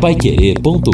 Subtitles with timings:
[0.00, 0.92] paiquerê.com.br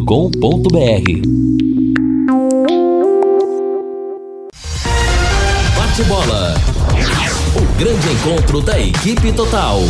[5.76, 6.54] Bate bola.
[7.54, 9.80] O grande encontro da equipe total.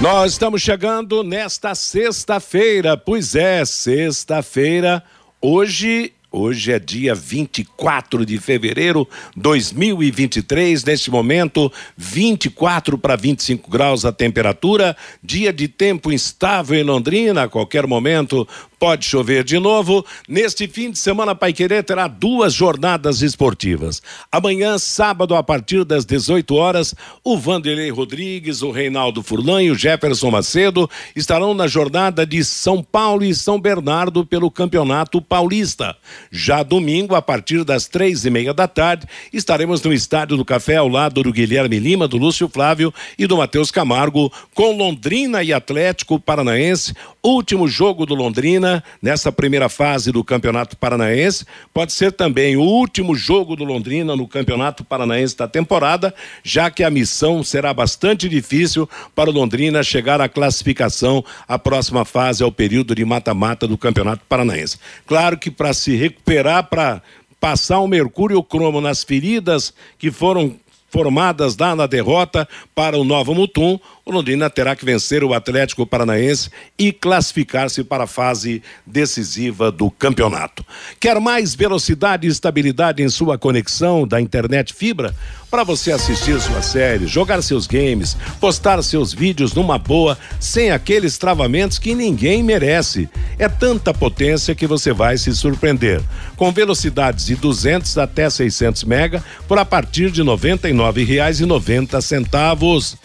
[0.00, 5.04] Nós estamos chegando nesta sexta-feira, pois é, sexta-feira.
[5.40, 10.84] Hoje Hoje é dia 24 de fevereiro de 2023.
[10.84, 14.94] Neste momento, 24 para 25 graus a temperatura.
[15.22, 17.44] Dia de tempo instável em Londrina.
[17.44, 18.46] A qualquer momento
[18.78, 20.04] pode chover de novo.
[20.28, 24.00] Neste fim de semana, Pai Querer terá duas jornadas esportivas.
[24.30, 29.74] Amanhã, sábado, a partir das 18 horas, o Vanderlei Rodrigues, o Reinaldo Furlan e o
[29.74, 35.96] Jefferson Macedo estarão na jornada de São Paulo e São Bernardo pelo Campeonato Paulista.
[36.30, 40.76] Já domingo, a partir das três e meia da tarde, estaremos no Estádio do Café
[40.76, 45.52] ao lado do Guilherme Lima, do Lúcio Flávio e do Matheus Camargo, com Londrina e
[45.52, 48.67] Atlético Paranaense, último jogo do Londrina
[49.00, 51.44] nessa primeira fase do Campeonato Paranaense.
[51.72, 56.84] Pode ser também o último jogo do Londrina no Campeonato Paranaense da temporada, já que
[56.84, 61.24] a missão será bastante difícil para o Londrina chegar à classificação.
[61.46, 64.78] A próxima fase é o período de mata-mata do Campeonato Paranaense.
[65.06, 67.02] Claro que para se recuperar, para
[67.40, 70.56] passar o mercúrio cromo nas feridas que foram
[70.90, 73.78] formadas lá na derrota para o Nova Mutum,
[74.08, 79.90] o Londrina terá que vencer o Atlético Paranaense e classificar-se para a fase decisiva do
[79.90, 80.64] campeonato.
[80.98, 85.14] Quer mais velocidade e estabilidade em sua conexão da internet fibra?
[85.50, 91.18] Para você assistir sua série, jogar seus games, postar seus vídeos numa boa, sem aqueles
[91.18, 93.10] travamentos que ninguém merece.
[93.38, 96.00] É tanta potência que você vai se surpreender.
[96.34, 102.96] Com velocidades de 200 até 600 mega por a partir de R$ 99,90.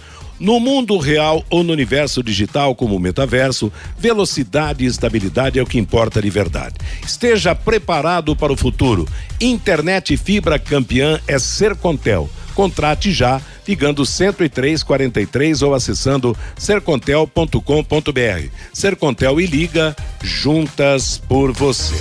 [0.44, 5.66] No mundo real ou no universo digital, como o metaverso, velocidade e estabilidade é o
[5.66, 6.76] que importa de verdade.
[7.02, 9.08] Esteja preparado para o futuro.
[9.40, 12.30] Internet fibra campeã é Sercontel.
[12.54, 18.50] Contrate já, ligando 10343 ou acessando sercontel.com.br.
[18.74, 21.96] Sercontel e liga juntas por você.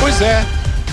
[0.00, 0.46] Pois é,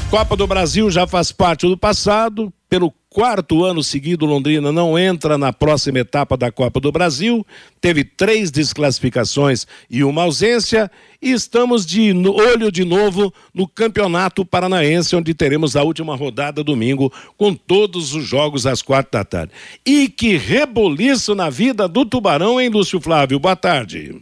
[0.10, 2.52] Copa do Brasil já faz parte do passado.
[2.68, 7.46] Pelo quarto ano seguido, Londrina não entra na próxima etapa da Copa do Brasil.
[7.82, 10.92] Teve três desclassificações e uma ausência.
[11.22, 17.12] E estamos de olho de novo no Campeonato Paranaense, onde teremos a última rodada domingo,
[17.36, 19.52] com todos os jogos às quatro da tarde.
[19.86, 23.40] E que reboliço na vida do Tubarão, hein, Lúcio Flávio?
[23.40, 24.22] Boa tarde.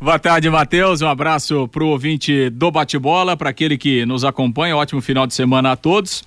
[0.00, 1.02] Boa tarde, Matheus.
[1.02, 4.76] Um abraço para o ouvinte do Bate-Bola, para aquele que nos acompanha.
[4.76, 6.24] Ótimo final de semana a todos.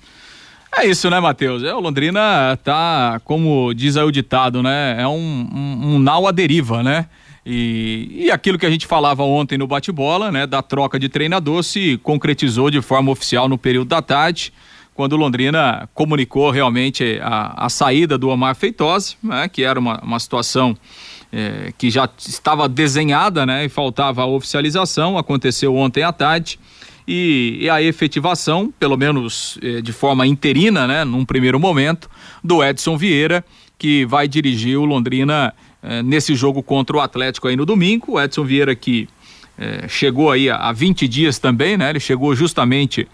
[0.76, 1.62] É isso, né, Matheus?
[1.64, 4.96] É, o Londrina tá, como diz aí o ditado, né?
[5.00, 7.06] É um, um, um nau à deriva, né?
[7.44, 10.46] E, e aquilo que a gente falava ontem no bate-bola, né?
[10.46, 14.52] Da troca de treinador se concretizou de forma oficial no período da tarde,
[14.94, 19.48] quando o Londrina comunicou realmente a, a saída do Omar Feitosa, né?
[19.48, 20.76] Que era uma, uma situação
[21.32, 23.64] é, que já estava desenhada, né?
[23.64, 26.58] E faltava a oficialização, aconteceu ontem à tarde
[27.08, 32.10] e, e a efetivação, pelo menos eh, de forma interina, né, num primeiro momento,
[32.44, 33.42] do Edson Vieira,
[33.78, 38.12] que vai dirigir o Londrina eh, nesse jogo contra o Atlético aí no domingo.
[38.12, 39.08] O Edson Vieira que
[39.56, 41.88] eh, chegou aí há 20 dias também, né?
[41.88, 43.08] Ele chegou justamente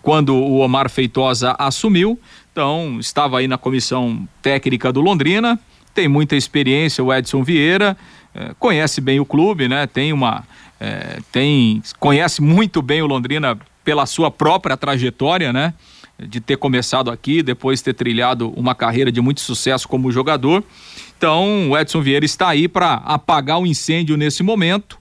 [0.00, 2.16] quando o Omar Feitosa assumiu.
[2.52, 5.58] Então, estava aí na comissão técnica do Londrina,
[5.92, 7.96] tem muita experiência o Edson Vieira,
[8.60, 9.88] conhece bem o clube, né?
[9.88, 10.44] Tem uma
[10.80, 15.74] é, tem conhece muito bem o Londrina pela sua própria trajetória, né?
[16.18, 20.64] De ter começado aqui, depois ter trilhado uma carreira de muito sucesso como jogador.
[21.16, 24.98] Então, o Edson Vieira está aí para apagar o incêndio nesse momento.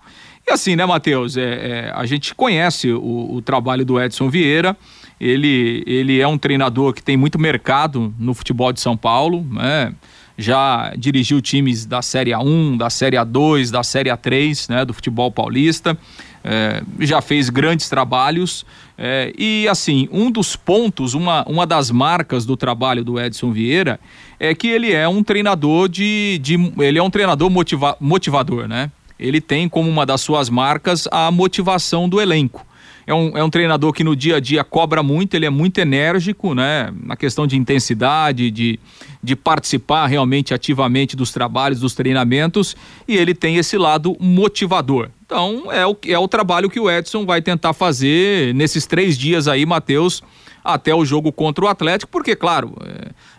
[0.47, 1.37] E assim, né, Matheus?
[1.37, 4.75] É, é, a gente conhece o, o, trabalho do Edson Vieira.
[5.19, 9.93] Ele, ele é um treinador que tem muito mercado no futebol de São Paulo, né?
[10.39, 15.29] Já dirigiu times da Série A1, da Série A2, da Série A3, né, do futebol
[15.29, 15.97] paulista,
[16.41, 18.65] é, já fez grandes trabalhos.
[18.97, 23.99] É, e assim, um dos pontos, uma, uma das marcas do trabalho do Edson Vieira
[24.39, 26.39] é que ele é um treinador de.
[26.41, 28.89] de ele é um treinador motiva, motivador, né?
[29.19, 32.65] Ele tem como uma das suas marcas a motivação do elenco
[33.09, 35.79] é um, é um treinador que no dia a dia cobra muito, ele é muito
[35.79, 36.93] enérgico, né?
[37.03, 38.79] Na questão de intensidade, de,
[39.21, 42.75] de participar realmente ativamente dos trabalhos, dos treinamentos,
[43.07, 45.09] e ele tem esse lado motivador.
[45.25, 49.47] Então, é o, é o trabalho que o Edson vai tentar fazer nesses três dias
[49.47, 50.23] aí, Matheus,
[50.63, 52.73] até o jogo contra o Atlético, porque, claro,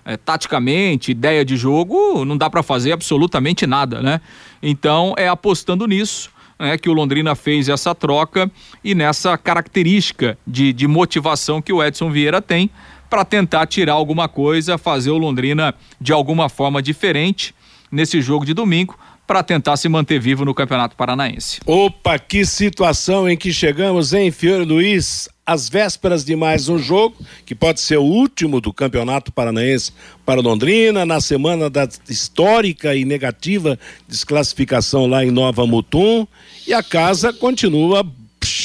[0.04, 4.20] é, é, taticamente, ideia de jogo, não dá para fazer absolutamente nada, né?
[4.62, 8.50] Então, é apostando nisso né, que o Londrina fez essa troca
[8.84, 12.70] e nessa característica de, de motivação que o Edson Vieira tem
[13.10, 17.52] para tentar tirar alguma coisa, fazer o Londrina de alguma forma diferente
[17.90, 18.96] nesse jogo de domingo
[19.26, 21.60] para tentar se manter vivo no Campeonato Paranaense.
[21.64, 25.28] Opa, que situação em que chegamos, hein, Fiore Luiz?
[25.46, 27.16] Às vésperas de mais um jogo,
[27.46, 29.92] que pode ser o último do Campeonato Paranaense
[30.24, 33.78] para Londrina, na semana da histórica e negativa
[34.08, 36.26] desclassificação lá em Nova Mutum,
[36.66, 38.04] e a casa continua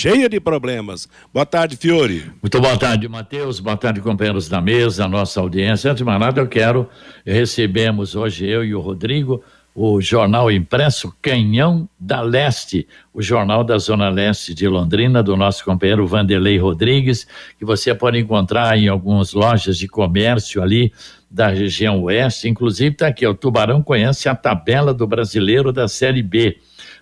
[0.05, 1.09] cheia de problemas.
[1.33, 2.31] Boa tarde, Fiore.
[2.39, 3.59] Muito boa tarde, Matheus.
[3.59, 5.89] Boa tarde, companheiros da mesa, nossa audiência.
[5.89, 6.87] Antes de mais nada, eu quero
[7.25, 9.43] recebemos hoje eu e o Rodrigo
[9.73, 15.65] o jornal impresso Canhão da Leste, o jornal da Zona Leste de Londrina, do nosso
[15.65, 17.27] companheiro Vanderlei Rodrigues,
[17.59, 20.93] que você pode encontrar em algumas lojas de comércio ali
[21.29, 22.47] da região oeste.
[22.47, 26.57] Inclusive, está aqui, o Tubarão conhece a tabela do brasileiro da Série B.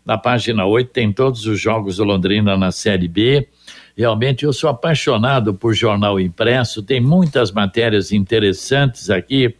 [0.05, 3.47] Na página 8 tem todos os jogos do Londrina na Série B.
[3.95, 9.55] Realmente eu sou apaixonado por jornal impresso, tem muitas matérias interessantes aqui,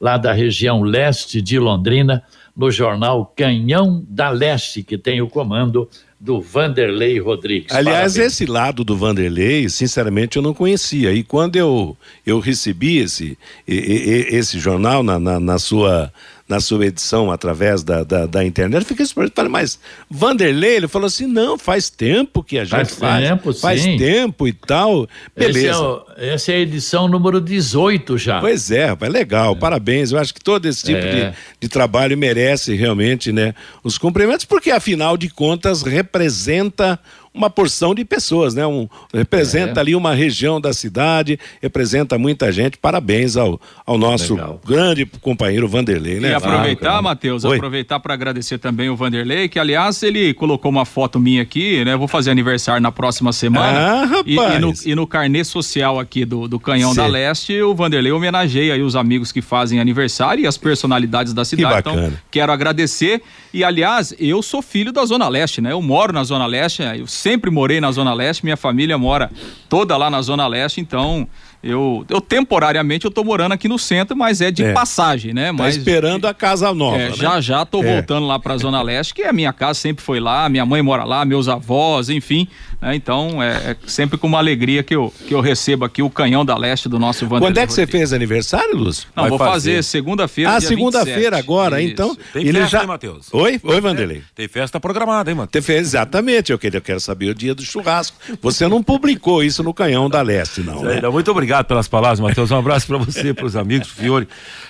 [0.00, 2.22] lá da região leste de Londrina
[2.56, 5.88] no jornal Canhão da Leste, que tem o comando
[6.18, 7.70] do Vanderlei Rodrigues.
[7.70, 8.32] Aliás, Parabéns.
[8.32, 11.12] esse lado do Vanderlei, sinceramente, eu não conhecia.
[11.12, 11.94] E quando eu,
[12.24, 13.36] eu recebi esse,
[13.68, 16.10] esse jornal na, na, na sua
[16.48, 18.82] na sua edição através da, da, da internet.
[18.82, 19.32] Eu fiquei surpreso.
[19.34, 19.78] Falei, mas
[20.08, 22.94] Vanderlei, ele falou assim: não, faz tempo que a gente faz.
[22.94, 23.96] Faz tempo, faz sim.
[23.96, 25.08] tempo e tal.
[25.34, 26.02] Beleza.
[26.16, 28.40] É essa é a edição número 18 já.
[28.40, 29.56] Pois é, rapaz, legal, é.
[29.56, 30.12] parabéns.
[30.12, 31.30] Eu acho que todo esse tipo é.
[31.30, 36.98] de, de trabalho merece realmente né, os cumprimentos, porque afinal de contas representa
[37.36, 38.66] uma porção de pessoas, né?
[38.66, 39.82] Um, representa é.
[39.82, 42.78] ali uma região da cidade, representa muita gente.
[42.78, 44.60] Parabéns ao, ao nosso Legal.
[44.66, 46.30] grande companheiro Vanderlei, né?
[46.30, 50.84] E aproveitar, ah, Matheus, aproveitar para agradecer também o Vanderlei, que aliás ele colocou uma
[50.84, 51.96] foto minha aqui, né?
[51.96, 53.78] Vou fazer aniversário na próxima semana.
[53.78, 54.26] Ah, rapaz.
[54.26, 56.96] E, e, no, e no carnê social aqui do, do Canhão Sim.
[56.96, 61.44] da Leste, o Vanderlei homenageia aí os amigos que fazem aniversário e as personalidades da
[61.44, 61.74] cidade.
[61.74, 62.08] Que então, bacana.
[62.08, 63.22] Então, quero agradecer.
[63.52, 65.72] E aliás, eu sou filho da Zona Leste, né?
[65.72, 69.30] Eu moro na Zona Leste, eu sempre morei na Zona Leste, minha família mora
[69.68, 71.26] toda lá na Zona Leste, então
[71.62, 74.72] eu, eu temporariamente eu tô morando aqui no centro, mas é de é.
[74.72, 75.46] passagem, né?
[75.46, 76.96] Tá mas esperando a casa nova.
[76.96, 77.16] É, né?
[77.16, 77.94] Já já tô é.
[77.94, 80.80] voltando lá para a Zona Leste, que a minha casa sempre foi lá, minha mãe
[80.82, 82.46] mora lá, meus avós, enfim.
[82.80, 82.94] Né?
[82.94, 86.44] Então é, é, sempre com uma alegria que eu, que eu recebo aqui o canhão
[86.44, 87.48] da leste do nosso Vanderlei.
[87.48, 89.08] Quando é que você fez aniversário, Lúcio?
[89.14, 90.50] Não, Vai vou fazer, fazer segunda-feira.
[90.52, 91.92] Ah, segunda-feira agora, Isso.
[91.92, 92.16] então.
[92.32, 92.80] Tem ele festa, já...
[92.82, 93.28] hein, Matheus?
[93.32, 93.60] Oi?
[93.62, 94.22] Oi, Vanderlei.
[94.34, 95.68] Tem festa programada, hein, Matheus?
[95.68, 98.16] Exatamente, eu quero, eu quero saber o dia do churrasco.
[98.40, 100.82] Você não publicou isso no canhão da leste, não.
[100.82, 101.00] Né?
[101.08, 102.50] Muito obrigado pelas palavras, Matheus.
[102.50, 104.28] Um abraço para você, para os amigos, Fiore.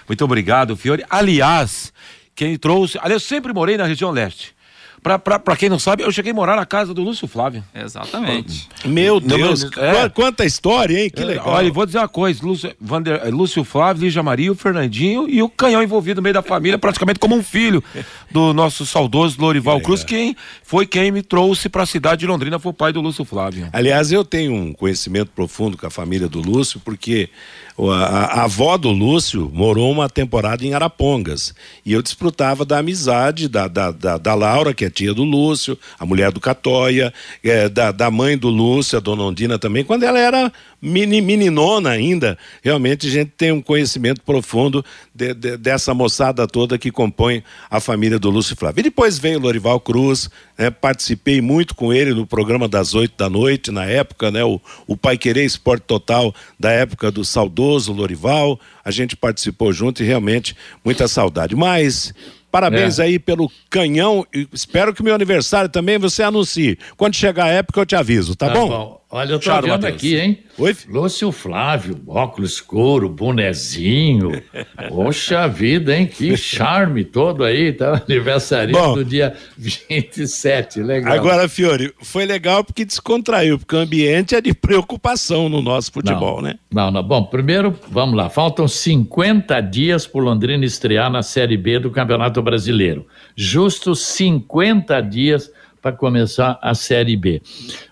[0.09, 1.05] Muito obrigado, Fiore.
[1.11, 1.93] Aliás,
[2.35, 2.99] quem trouxe.
[2.99, 4.56] Aliás, eu sempre morei na região leste.
[5.03, 7.63] Para quem não sabe, eu cheguei a morar na casa do Lúcio Flávio.
[7.75, 8.69] Exatamente.
[8.85, 10.09] Meu Deus, é.
[10.09, 11.11] quanta história, hein?
[11.11, 11.49] Que é, legal.
[11.49, 15.43] Olha, vou dizer uma coisa: Lúcio, Vander, eh, Lúcio Flávio, Lígia Maria, o Fernandinho e
[15.43, 17.83] o canhão envolvido no meio da família, praticamente como um filho
[18.31, 22.59] do nosso saudoso Lorival Cruz, quem foi quem me trouxe para a cidade de Londrina,
[22.59, 23.69] foi o pai do Lúcio Flávio.
[23.73, 27.31] Aliás, eu tenho um conhecimento profundo com a família do Lúcio, porque
[27.79, 31.55] a, avó do Lúcio morou uma temporada em Arapongas.
[31.85, 35.79] E eu desfrutava da amizade da, da, da, da Laura, que é tia do Lúcio,
[35.99, 37.13] a mulher do Catóia,
[37.45, 40.53] é, da, da mãe do Lúcio, a dona Ondina também, quando ela era
[40.87, 42.39] mini, meninona ainda.
[42.63, 47.81] Realmente a gente tem um conhecimento profundo de, de, dessa moçada toda que compõe a
[47.81, 48.81] família do Lúcio Flávio.
[48.81, 53.15] E depois veio o Lorival Cruz, né, participei muito com ele no programa das oito
[53.17, 57.93] da noite, na época, né, o, o Pai Querer Esporte Total, da época do saudoso
[57.93, 58.59] Lorival.
[58.85, 61.57] A gente participou junto e realmente muita saudade.
[61.57, 62.15] Mas
[62.57, 63.03] Parabéns é.
[63.03, 64.27] aí pelo canhão.
[64.51, 66.79] Espero que meu aniversário também você anuncie.
[66.97, 68.69] Quando chegar a época, eu te aviso, tá, tá bom?
[68.69, 69.01] bom?
[69.09, 69.95] Olha, eu tô Charo, vendo Mateus.
[69.95, 70.39] aqui, hein?
[70.59, 70.77] Oi?
[70.89, 74.43] Lúcio Flávio, óculos escuro, bonezinho.
[74.89, 76.09] Poxa vida, hein?
[76.09, 78.03] Que charme todo aí, tá?
[78.09, 81.15] Aniversário do dia 27, legal.
[81.15, 86.43] Agora, Fiore, foi legal porque descontraiu, porque o ambiente é de preocupação no nosso futebol,
[86.43, 86.59] não, né?
[86.73, 87.03] Não, não.
[87.03, 88.29] Bom, primeiro, vamos lá.
[88.29, 93.07] Faltam 50 dias pro Londrina estrear na Série B do Campeonato Brasileiro.
[93.37, 95.49] Justos 50 dias
[95.87, 97.41] para começar a Série B.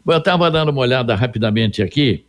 [0.04, 2.24] Bom, eu estava dando uma olhada rapidamente aqui.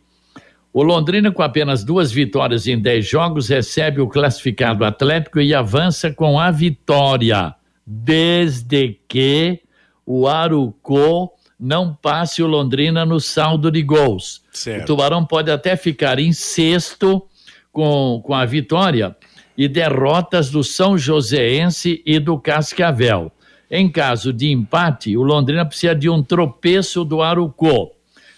[0.72, 6.12] O Londrina, com apenas duas vitórias em dez jogos, recebe o classificado Atlético e avança
[6.12, 7.52] com a vitória,
[7.84, 9.60] desde que
[10.04, 14.44] o Arucô não passe o Londrina no saldo de gols.
[14.52, 14.82] Certo.
[14.82, 17.26] O Tubarão pode até ficar em sexto
[17.72, 19.16] com, com a vitória
[19.58, 23.32] e derrotas do São Joséense e do Cascavel.
[23.70, 27.90] Em caso de empate, o Londrina precisa de um tropeço do Arucó.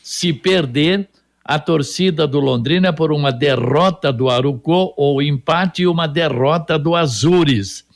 [0.03, 1.09] Se perder,
[1.45, 6.79] a torcida do Londrina é por uma derrota do Arucó ou empate e uma derrota
[6.79, 7.87] do Azures.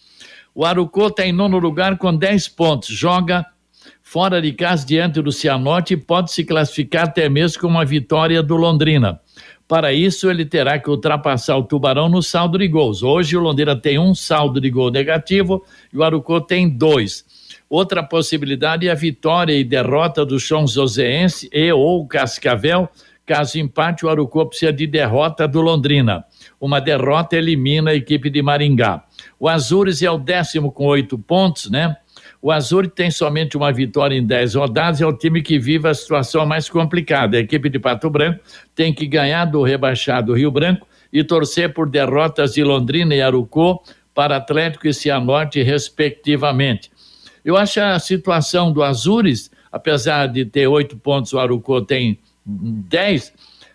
[0.54, 3.46] O Arucó está em nono lugar com 10 pontos, joga
[4.02, 8.42] fora de casa diante do Cianorte e pode se classificar até mesmo com uma vitória
[8.42, 9.18] do Londrina.
[9.72, 13.02] Para isso, ele terá que ultrapassar o Tubarão no saldo de gols.
[13.02, 17.24] Hoje, o Londrina tem um saldo de gol negativo e o Arucó tem dois.
[17.70, 22.86] Outra possibilidade é a vitória e derrota do São Joséense e ou Cascavel,
[23.24, 26.24] Caso empate, o Arucó precisa de derrota do Londrina.
[26.60, 29.04] Uma derrota elimina a equipe de Maringá.
[29.38, 31.96] O Azures é o décimo com oito pontos, né?
[32.42, 35.94] O Azul tem somente uma vitória em dez rodadas, é o time que vive a
[35.94, 37.36] situação mais complicada.
[37.36, 38.40] A equipe de Pato Branco
[38.74, 43.80] tem que ganhar do rebaixado Rio Branco e torcer por derrotas de Londrina e Arucó
[44.12, 46.90] para Atlético e Cianorte, respectivamente.
[47.44, 53.32] Eu acho a situação do Azures, apesar de ter oito pontos, o Arucó tem 10,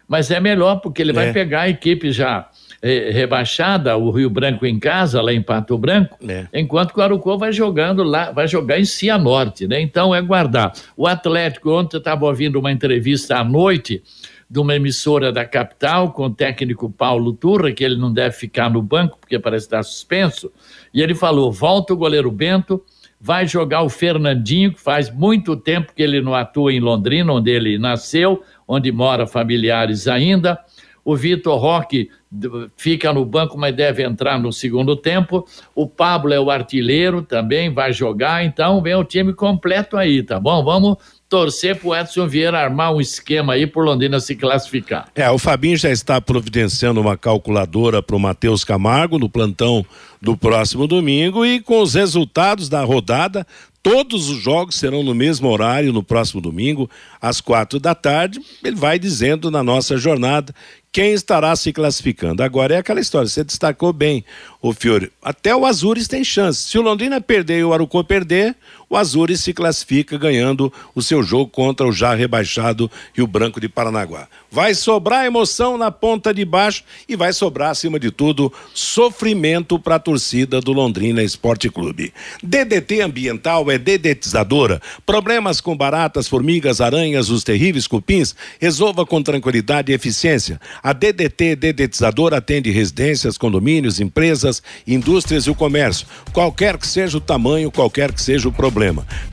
[0.10, 1.14] mas é melhor porque ele é.
[1.14, 2.50] vai pegar a equipe já
[2.82, 6.48] rebaixada, o Rio Branco em casa, lá em Pato Branco, é.
[6.54, 9.82] enquanto que o Arucó vai jogando lá, vai jogar em Cianorte, né?
[9.82, 10.74] Então é guardar.
[10.96, 14.04] O Atlético, ontem estava ouvindo uma entrevista à noite
[14.50, 18.70] de uma emissora da capital com o técnico Paulo Turra, que ele não deve ficar
[18.70, 20.52] no banco porque parece estar suspenso,
[20.94, 22.82] e ele falou: volta o goleiro Bento,
[23.20, 27.52] vai jogar o Fernandinho, que faz muito tempo que ele não atua em Londrina, onde
[27.52, 30.58] ele nasceu, onde mora familiares ainda.
[31.04, 32.10] O Vitor Roque
[32.76, 35.48] fica no banco, mas deve entrar no segundo tempo.
[35.74, 38.44] O Pablo é o artilheiro, também vai jogar.
[38.44, 40.64] Então, vem o time completo aí, tá bom?
[40.64, 40.98] Vamos
[41.30, 45.10] torcer pro Edson Vieira armar um esquema aí por Londrina se classificar.
[45.14, 49.86] É, o Fabinho já está providenciando uma calculadora para o Matheus Camargo no plantão
[50.22, 53.46] do próximo domingo e com os resultados da rodada,
[53.84, 56.90] todos os jogos serão no mesmo horário no próximo domingo,
[57.22, 58.40] às quatro da tarde.
[58.64, 60.54] Ele vai dizendo na nossa jornada
[60.98, 62.42] quem estará se classificando.
[62.42, 64.26] Agora é aquela história, você destacou bem,
[64.60, 65.12] o Fiore.
[65.22, 66.62] Até o Azures tem chance.
[66.62, 68.56] Se o Londrina perder e o Arucó perder,
[68.90, 73.68] o Azures se classifica ganhando o seu jogo contra o já rebaixado Rio Branco de
[73.68, 74.28] Paranaguá.
[74.50, 79.96] Vai sobrar emoção na ponta de baixo e vai sobrar, acima de tudo, sofrimento para
[79.96, 82.14] a torcida do Londrina Esporte Clube.
[82.42, 84.82] DDT Ambiental é dedetizadora.
[85.06, 90.62] Problemas com baratas, formigas, aranhas, os terríveis cupins, resolva com tranquilidade e eficiência.
[90.82, 96.08] A DDT Dedetizadora atende residências, condomínios, empresas, indústrias e o comércio.
[96.32, 98.77] Qualquer que seja o tamanho, qualquer que seja o problema.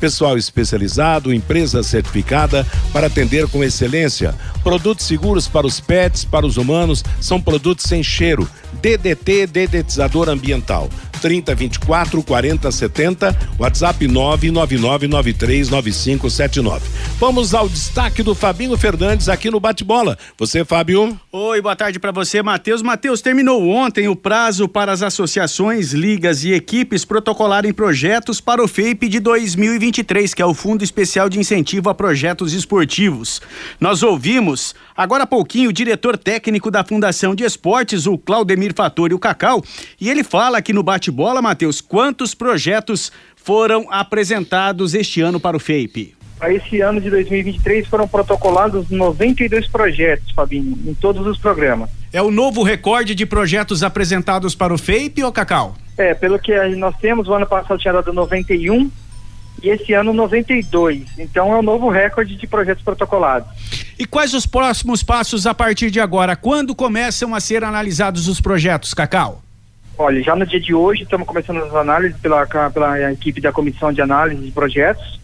[0.00, 4.34] Pessoal especializado, empresa certificada para atender com excelência.
[4.62, 8.48] Produtos seguros para os pets, para os humanos, são produtos sem cheiro.
[8.80, 10.88] DDT Dedetizador Ambiental.
[11.24, 16.82] 30 24 40 70, WhatsApp 999939579.
[17.18, 20.18] Vamos ao destaque do Fabinho Fernandes aqui no Bate-Bola.
[20.36, 21.18] Você, Fábio?
[21.32, 22.82] Oi, boa tarde para você, Matheus.
[22.82, 28.68] Matheus, terminou ontem o prazo para as associações, ligas e equipes protocolarem projetos para o
[28.68, 33.40] FEIP de 2023, que é o Fundo Especial de Incentivo a Projetos Esportivos.
[33.80, 39.14] Nós ouvimos agora há pouquinho o diretor técnico da Fundação de Esportes, o Claudemir Fatori,
[39.14, 39.62] o Cacau,
[40.00, 45.56] e ele fala aqui no Bate bola, Matheus, quantos projetos foram apresentados este ano para
[45.56, 46.14] o FEIP?
[46.38, 51.88] Para esse ano de 2023 foram protocolados 92 projetos, Fabinho, em todos os programas.
[52.12, 55.74] É o novo recorde de projetos apresentados para o FEIP ou Cacau?
[55.96, 58.90] É, pelo que nós temos, o ano passado tinha dado 91
[59.62, 61.04] e esse ano 92.
[61.18, 63.48] Então é o novo recorde de projetos protocolados.
[63.98, 66.34] E quais os próximos passos a partir de agora?
[66.36, 69.42] Quando começam a ser analisados os projetos, Cacau?
[69.96, 73.92] Olha, já no dia de hoje estamos começando as análises pela, pela equipe da Comissão
[73.92, 75.20] de Análise de Projetos,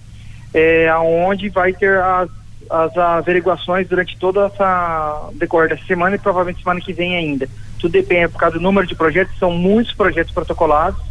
[0.54, 2.30] é, onde vai ter as,
[2.70, 7.48] as averiguações durante toda essa decorrer dessa semana e provavelmente semana que vem ainda.
[7.80, 11.10] Tudo depende por causa do número de projetos, são muitos projetos protocolados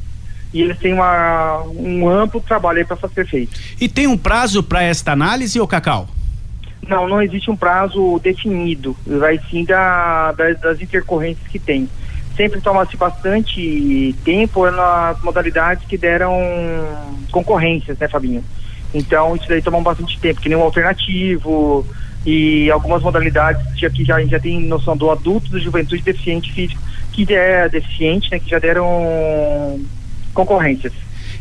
[0.53, 3.59] e eles têm uma, um amplo trabalho aí para ser feito.
[3.79, 6.07] E tem um prazo para esta análise, ou Cacau?
[6.87, 11.87] Não, não existe um prazo definido, vai sim da, das, das intercorrências que tem
[12.39, 16.33] sempre toma-se bastante tempo nas modalidades que deram
[17.31, 18.41] concorrências, né, Fabinho?
[18.93, 21.85] Então, isso daí toma bastante tempo, que nem o alternativo
[22.25, 26.81] e algumas modalidades já que já, já tem noção do adulto, do juventude deficiente físico,
[27.11, 28.87] que é deficiente, né, que já deram
[30.39, 30.93] concorrências.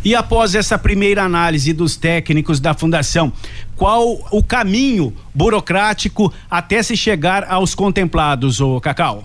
[0.05, 3.33] E após essa primeira análise dos técnicos da fundação,
[3.77, 9.25] qual o caminho burocrático até se chegar aos contemplados, o Cacau?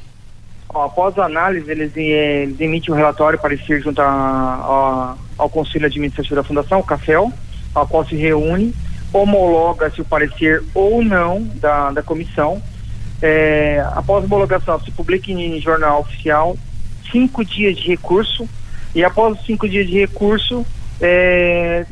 [0.74, 6.36] após a análise, eles, eles emitem um relatório para ser junto à, ao Conselho Administrativo
[6.36, 7.32] da Fundação, o CAFEL,
[7.76, 8.74] ao qual se reúne,
[9.14, 12.60] homologa-se o parecer ou não da, da comissão.
[13.22, 16.58] É, após a homologação, se publica em jornal oficial
[17.12, 18.50] cinco dias de recurso
[18.96, 20.66] e após os cinco dias de recurso,
[21.02, 21.86] é,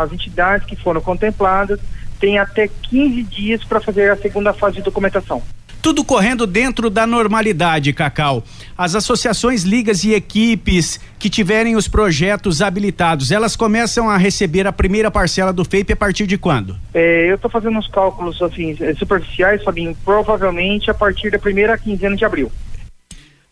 [0.00, 1.78] as entidades que foram contempladas
[2.18, 5.42] têm até 15 dias para fazer a segunda fase de documentação.
[5.80, 8.42] Tudo correndo dentro da normalidade, Cacau.
[8.76, 14.72] As associações, ligas e equipes que tiverem os projetos habilitados, elas começam a receber a
[14.72, 16.76] primeira parcela do FEIP a partir de quando?
[16.92, 22.16] É, eu estou fazendo uns cálculos assim, superficiais, Fabinho, provavelmente a partir da primeira quinzena
[22.16, 22.50] de abril.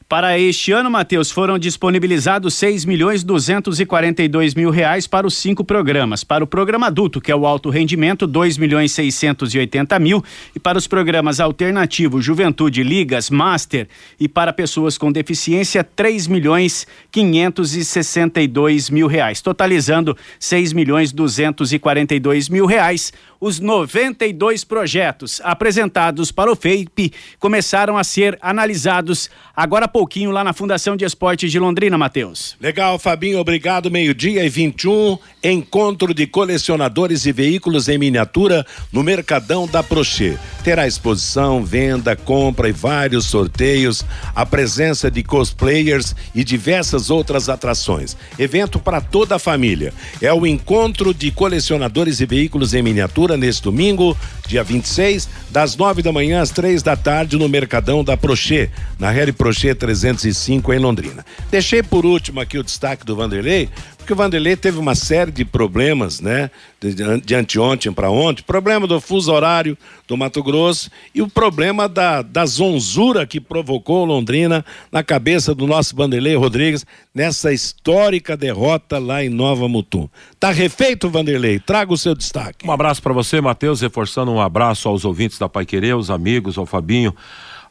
[0.09, 6.23] Para este ano, Matheus, foram disponibilizados 6 milhões 242 mil reais para os cinco programas.
[6.23, 10.23] Para o programa adulto, que é o alto rendimento, 2 milhões 680 mil.
[10.55, 13.89] E para os programas alternativo, Juventude, Ligas, Master
[14.21, 19.41] e para pessoas com deficiência, 3 milhões 562 mil reais.
[19.41, 23.13] Totalizando 6 milhões 242 mil reais.
[23.39, 30.43] Os 92 projetos apresentados para o FEIP começaram a ser analisados agora há pouquinho lá
[30.43, 32.57] na Fundação de Esportes de Londrina, Matheus.
[32.61, 33.91] Legal, Fabinho, obrigado.
[33.91, 40.39] Meio-dia e 21, encontro de colecionadores e veículos em miniatura no Mercadão da Prochê.
[40.65, 48.17] Terá exposição, venda, compra e vários sorteios, a presença de cosplayers e diversas outras atrações.
[48.39, 49.93] Evento para toda a família.
[50.21, 54.15] É o encontro de colecionadores e veículos em miniatura neste domingo,
[54.47, 58.69] dia 26, das nove da manhã às três da tarde no Mercadão da Prochê,
[58.99, 61.25] na Harry Prochê 305 em Londrina.
[61.51, 63.71] Deixei por último aqui o destaque do Vanderlei,
[64.07, 66.49] porque o Vanderlei teve uma série de problemas, né?
[66.81, 71.89] De, de anteontem para ontem, problema do fuso horário do Mato Grosso e o problema
[71.89, 79.01] da, da zonzura que provocou Londrina na cabeça do nosso Vanderlei Rodrigues nessa histórica derrota
[79.01, 80.09] lá em Nova Mutum.
[80.39, 81.59] Tá refeito, Vanderlei?
[81.59, 82.65] Traga o seu destaque.
[82.65, 86.57] Um abraço para você, Matheus, reforçando um abraço aos ouvintes da Pai Querer, os amigos,
[86.57, 87.13] ao Fabinho,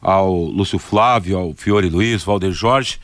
[0.02, 3.00] ao Lúcio Flávio, ao Fiore Luiz, Valder Jorge.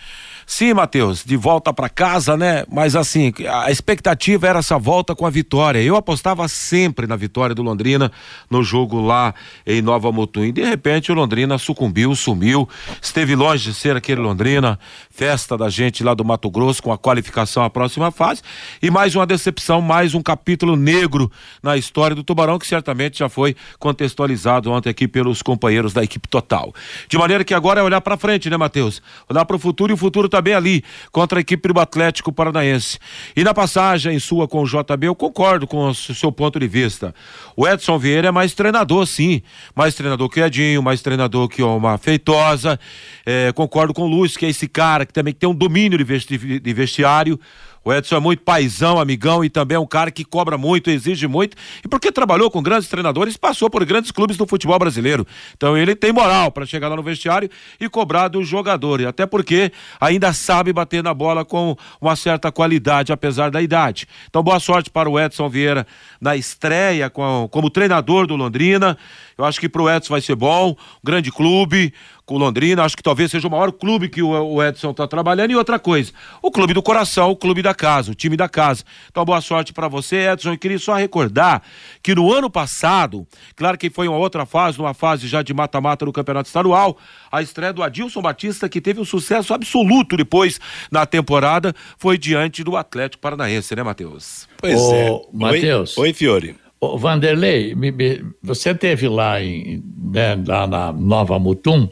[0.47, 2.65] Sim, Matheus, de volta para casa, né?
[2.71, 5.81] Mas assim, a expectativa era essa volta com a vitória.
[5.81, 8.11] Eu apostava sempre na vitória do Londrina
[8.51, 9.35] no jogo lá
[9.67, 10.45] em Nova Mutum.
[10.45, 12.69] E de repente o Londrina sucumbiu, sumiu,
[13.01, 14.79] esteve longe de ser aquele Londrina,
[15.11, 18.43] festa da gente lá do Mato Grosso com a qualificação à próxima fase.
[18.83, 21.31] E mais uma decepção, mais um capítulo negro
[21.63, 26.29] na história do Tubarão, que certamente já foi contextualizado ontem aqui pelos companheiros da equipe
[26.29, 26.75] total.
[27.09, 29.03] De maneira que agora é olhar para frente, né, Matheus?
[29.29, 32.99] Olhar para o futuro e o futuro bem ali contra a equipe do Atlético Paranaense.
[33.37, 37.15] E na passagem sua com o JB, eu concordo com o seu ponto de vista.
[37.57, 39.43] O Edson Vieira é mais treinador, sim.
[39.75, 42.79] Mais treinador que o Edinho, mais treinador que uma Feitosa.
[43.27, 46.75] É, concordo com o Lúcio, que é esse cara que também tem um domínio de
[46.75, 47.39] vestiário.
[47.85, 51.27] O Edson é muito paizão, amigão e também é um cara que cobra muito, exige
[51.27, 51.57] muito.
[51.85, 55.27] E porque trabalhou com grandes treinadores, passou por grandes clubes do futebol brasileiro.
[55.57, 59.01] Então ele tem moral para chegar lá no vestiário e cobrar do jogador.
[59.01, 64.07] E até porque ainda sabe bater na bola com uma certa qualidade, apesar da idade.
[64.29, 65.87] Então boa sorte para o Edson Vieira
[66.21, 68.97] na estreia com, como treinador do Londrina.
[69.37, 71.93] Eu acho que pro Edson vai ser bom, grande clube,
[72.33, 75.51] com Londrina, acho que talvez seja o maior clube que o Edson está trabalhando.
[75.51, 78.85] E outra coisa, o clube do coração, o clube da casa, o time da casa.
[79.11, 80.53] Então, boa sorte para você, Edson.
[80.53, 81.63] Eu queria só recordar
[82.03, 86.07] que no ano passado, claro que foi uma outra fase, uma fase já de mata-mata
[86.07, 86.97] no Campeonato Estadual,
[87.31, 90.59] a estreia do Adilson Batista, que teve um sucesso absoluto depois
[90.91, 94.49] na temporada, foi diante do Atlético Paranaense, né, Matheus?
[94.57, 95.21] Pois Ô, é.
[95.33, 95.99] Matheus.
[95.99, 96.57] Oi, Oi, Fiore.
[96.81, 101.89] Ô, Vanderlei, me, me, você teve lá, em, né, lá na Nova Mutum,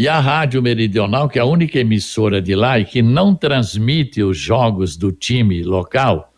[0.00, 4.22] e a Rádio Meridional, que é a única emissora de lá e que não transmite
[4.22, 6.32] os jogos do time local,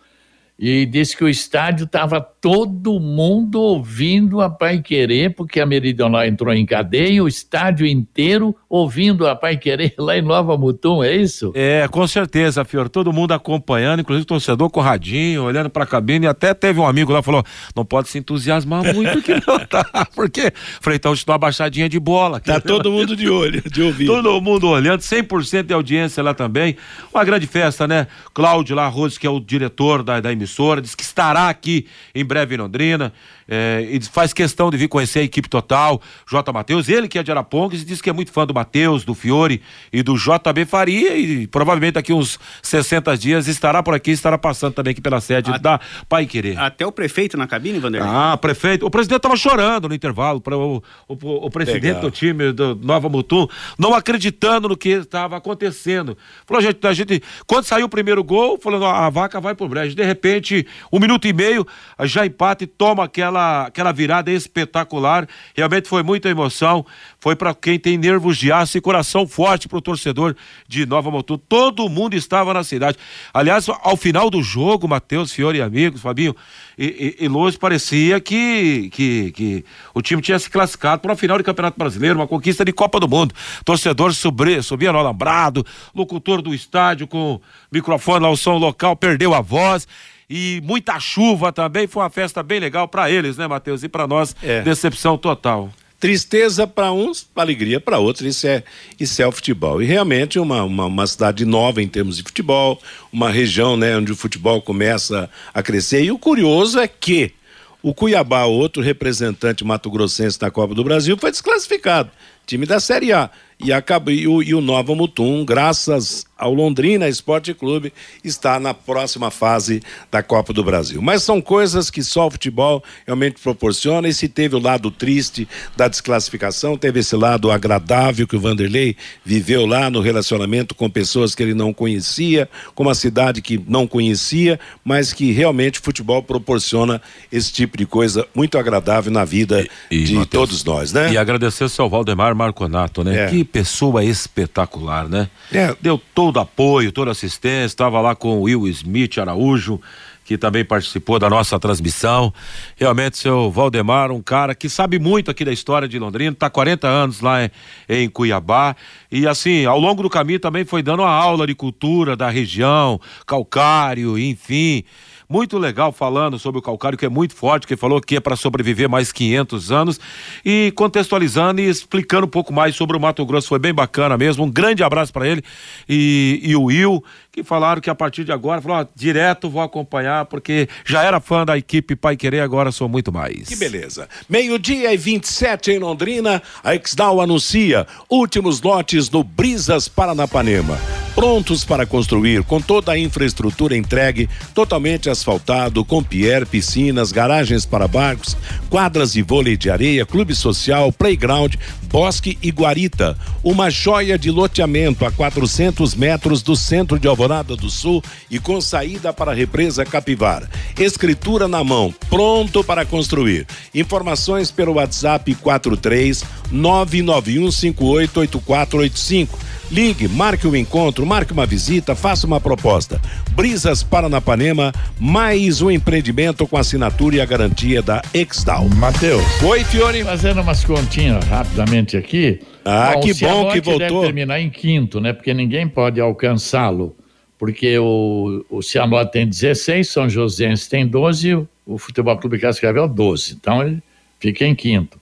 [0.58, 6.24] e disse que o estádio estava todo mundo ouvindo a Pai Querer, porque a Meridional
[6.24, 11.14] entrou em cadeia, o estádio inteiro ouvindo a Pai Querer lá em Nova Mutum, é
[11.14, 11.52] isso?
[11.54, 12.88] É, com certeza, Fior.
[12.88, 16.52] Todo mundo acompanhando, inclusive o torcedor com o radinho, olhando para a cabine, e até
[16.52, 17.44] teve um amigo lá que falou:
[17.76, 19.86] não pode se entusiasmar muito que não tá.
[20.12, 22.40] Porque falei, então, estou uma baixadinha de bola.
[22.40, 24.06] Tá todo mundo de olho, de ouvir.
[24.12, 26.76] Todo mundo olhando, 100% de audiência lá também.
[27.14, 28.08] Uma grande festa, né?
[28.34, 32.24] Cláudio lá, Rose, que é o diretor da, da emissora, disse que estará aqui em
[32.32, 33.12] breve em Londrina.
[33.48, 36.00] É, e faz questão de vir conhecer a equipe total,
[36.30, 36.52] J.
[36.52, 39.14] Matheus, ele que é de Arapongas e diz que é muito fã do Matheus, do
[39.14, 44.38] Fiore e do JB Faria e provavelmente daqui uns 60 dias estará por aqui, estará
[44.38, 46.58] passando também aqui pela sede a, da Pai Querer.
[46.58, 48.08] Até o prefeito na cabine, Vanderlei?
[48.10, 48.86] Ah, prefeito.
[48.86, 51.14] O presidente estava chorando no intervalo, para o, o,
[51.46, 52.02] o, presidente Legal.
[52.02, 53.46] do time do Nova Mutum,
[53.78, 56.16] não acreditando no que estava acontecendo.
[56.46, 59.94] Falou, gente, a gente, quando saiu o primeiro gol, falando, a vaca vai pro brejo.
[59.94, 61.66] De repente, um minuto e meio,
[62.00, 65.26] já empate, toma aquela, aquela virada espetacular.
[65.54, 66.84] Realmente foi muita emoção.
[67.20, 70.34] Foi para quem tem nervos de aço e coração forte pro torcedor
[70.66, 71.38] de Nova Mutum.
[71.38, 72.98] Todo mundo estava na cidade.
[73.32, 76.34] Aliás, ao final do jogo, Matheus, Fiore e amigos, Fabinho
[76.76, 79.64] e, e, e Lourdes, parecia que, que, que
[79.94, 82.98] o time tinha se classificado para uma final de Campeonato Brasileiro, uma conquista de Copa
[82.98, 83.34] do Mundo.
[83.64, 85.64] Torcedor subia, subia no alambrado,
[85.94, 87.40] locutor do estádio com
[87.70, 89.86] microfone lá, o som local, perdeu a voz
[90.32, 91.86] e muita chuva também.
[91.86, 93.82] Foi uma festa bem legal para eles, né, Matheus?
[93.82, 94.62] E para nós, é.
[94.62, 95.70] decepção total.
[96.00, 98.64] Tristeza para uns, alegria para outros, isso é,
[98.98, 99.82] isso é o futebol.
[99.82, 102.80] E realmente uma, uma, uma, cidade nova em termos de futebol,
[103.12, 106.02] uma região né, onde o futebol começa a crescer.
[106.02, 107.34] E o curioso é que
[107.82, 112.10] o Cuiabá, outro representante mato-grossense na Copa do Brasil, foi desclassificado.
[112.46, 113.30] Time da Série A.
[113.60, 117.92] E, acaba, e, o, e o Nova Mutum, graças ao Londrina Esporte Clube,
[118.24, 121.00] está na próxima fase da Copa do Brasil.
[121.00, 124.08] Mas são coisas que só o futebol realmente proporciona.
[124.08, 128.96] E se teve o lado triste da desclassificação, teve esse lado agradável que o Vanderlei
[129.24, 133.86] viveu lá no relacionamento com pessoas que ele não conhecia, com uma cidade que não
[133.86, 139.66] conhecia, mas que realmente o futebol proporciona esse tipo de coisa muito agradável na vida
[139.90, 141.12] e, e, de Mateus, todos nós, né?
[141.12, 143.26] E agradecer ao seu Valdemar Marconato, né?
[143.26, 143.26] É.
[143.28, 145.28] Que pessoa espetacular, né?
[145.52, 145.74] É.
[145.80, 149.80] Deu todo apoio, toda assistência, estava lá com o Will Smith Araújo,
[150.24, 152.32] que também participou da nossa transmissão.
[152.76, 156.86] Realmente, seu Valdemar, um cara que sabe muito aqui da história de Londrina, está 40
[156.86, 157.50] anos lá em,
[157.88, 158.76] em, Cuiabá.
[159.10, 163.00] E assim, ao longo do caminho também foi dando uma aula de cultura da região,
[163.26, 164.84] calcário, enfim
[165.32, 168.36] muito legal falando sobre o calcário, que é muito forte, que falou que é para
[168.36, 170.00] sobreviver mais 500 anos,
[170.44, 173.48] e contextualizando e explicando um pouco mais sobre o Mato Grosso.
[173.48, 174.44] Foi bem bacana mesmo.
[174.44, 175.42] Um grande abraço para ele
[175.88, 179.62] e, e o Will, que falaram que a partir de agora, falou, ó, direto vou
[179.62, 183.48] acompanhar, porque já era fã da equipe Pai Querer, agora sou muito mais.
[183.48, 184.06] Que beleza.
[184.28, 190.78] Meio-dia e 27 em Londrina, a Exdal anuncia últimos lotes no Brisas Paranapanema.
[191.14, 197.86] Prontos para construir, com toda a infraestrutura entregue, totalmente asfaltado, com pier, piscinas, garagens para
[197.86, 198.34] barcos,
[198.70, 203.14] quadras de vôlei de areia, clube social, playground, bosque e guarita.
[203.44, 208.58] Uma joia de loteamento a 400 metros do centro de Alvorada do Sul e com
[208.58, 210.48] saída para a represa Capivara.
[210.78, 213.46] Escritura na mão, pronto para construir.
[213.74, 219.28] Informações pelo WhatsApp 43 991588485.
[219.70, 223.00] Ligue, marque o um encontro, marque uma visita, faça uma proposta.
[223.30, 228.68] Brisas Paranapanema, mais um empreendimento com assinatura e a garantia da Exdal.
[228.68, 229.42] Matheus.
[229.42, 230.04] Oi, Fiore.
[230.04, 232.40] Fazendo umas continhas rapidamente aqui.
[232.64, 233.78] Ah, bom, que bom que voltou.
[233.78, 235.12] Deve terminar em quinto, né?
[235.12, 236.96] Porque ninguém pode alcançá-lo
[237.42, 243.34] porque o, o Cianorte tem 16, São Joséense tem 12, o Futebol Clube Cascavel 12.
[243.34, 243.82] Então ele
[244.20, 244.96] fica em quinto.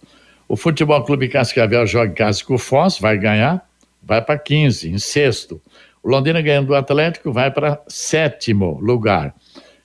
[0.49, 3.63] O Futebol Clube Cascavel joga em casa com o Foz, vai ganhar,
[4.03, 5.61] vai para 15, em sexto.
[6.03, 9.35] O Londrina ganhando do Atlético vai para sétimo lugar.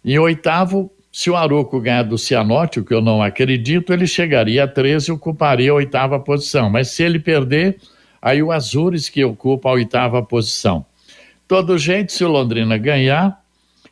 [0.03, 4.63] Em oitavo, se o Aruco ganhar do Cianorte, o que eu não acredito, ele chegaria
[4.65, 6.69] a 13 e ocuparia a oitava posição.
[6.69, 7.77] Mas se ele perder,
[8.21, 10.85] aí o Azures que ocupa a oitava posição.
[11.47, 13.41] Todo jeito, se o Londrina ganhar,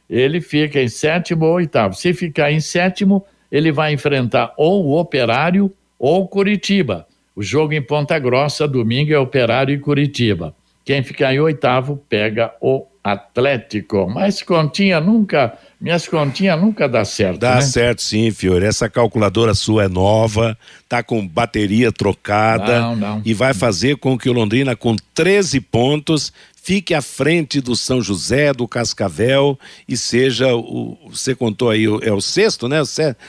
[0.09, 1.93] ele fica em sétimo ou oitavo.
[1.93, 7.07] Se ficar em sétimo, ele vai enfrentar ou o Operário ou Curitiba.
[7.35, 10.55] O jogo em Ponta Grossa, domingo, é Operário e Curitiba.
[10.85, 14.07] Quem ficar em oitavo pega o Atlético.
[14.09, 17.39] Mas continha nunca, minhas continhas nunca dá certo.
[17.39, 17.61] Dá né?
[17.61, 18.65] certo sim, Fiore.
[18.65, 23.21] Essa calculadora sua é nova, tá com bateria trocada não, não.
[23.25, 26.31] e vai fazer com que o Londrina, com 13 pontos,
[26.63, 30.97] fique à frente do São José, do Cascavel e seja o.
[31.09, 32.81] Você contou aí, é o sexto, né?
[32.81, 32.85] O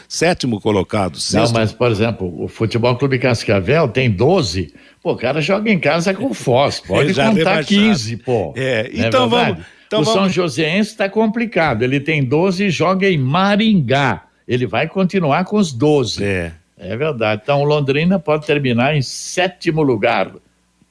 [0.08, 1.18] sétimo colocado.
[1.18, 1.52] Sexto.
[1.52, 4.72] Não, mas, por exemplo, o Futebol Clube Cascavel tem 12.
[5.02, 7.66] Pô, o cara joga em casa com Foz, pode contar rebaixado.
[7.66, 8.54] 15, pô.
[8.56, 9.64] É, é então é vamos.
[9.86, 10.20] Então o vamos...
[10.20, 11.82] São Joséense está complicado.
[11.82, 14.22] Ele tem 12 e joga em Maringá.
[14.46, 16.22] Ele vai continuar com os 12.
[16.22, 16.52] É.
[16.76, 17.40] É verdade.
[17.42, 20.32] Então, o Londrina pode terminar em sétimo lugar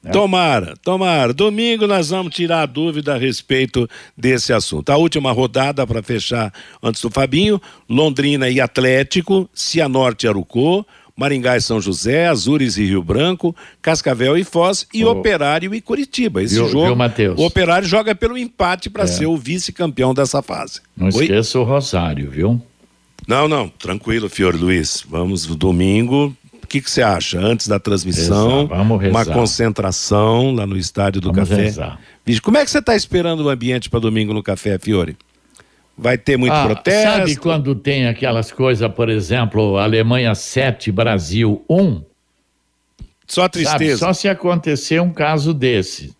[0.03, 0.11] Né?
[0.11, 1.33] Tomara, tomara.
[1.33, 4.89] Domingo nós vamos tirar a dúvida a respeito desse assunto.
[4.89, 10.85] A última rodada para fechar antes do Fabinho: Londrina e Atlético, Cianorte e Arucô,
[11.15, 15.11] Maringá e São José, Azures e Rio Branco, Cascavel e Foz e oh.
[15.11, 16.43] Operário e Curitiba.
[16.43, 19.07] Esse viu, jogo, viu, o Operário joga pelo empate para é.
[19.07, 20.81] ser o vice-campeão dessa fase.
[20.97, 21.23] Não Oi?
[21.23, 22.61] esqueça o Rosário, viu?
[23.25, 25.05] Não, não, tranquilo, Fior Luiz.
[25.07, 26.35] Vamos domingo
[26.73, 27.39] que, que você acha?
[27.39, 29.15] Antes da transmissão, rezar, vamos rezar.
[29.15, 31.61] uma concentração lá no Estádio do vamos Café.
[31.61, 31.99] Rezar.
[32.41, 35.15] como é que você está esperando o ambiente para domingo no Café, Fiore?
[35.95, 37.11] Vai ter muito ah, protesto?
[37.11, 42.01] Sabe quando tem aquelas coisas, por exemplo, Alemanha 7, Brasil 1?
[43.27, 43.97] Só tristeza.
[43.97, 46.11] Sabe, só se acontecer um caso desse.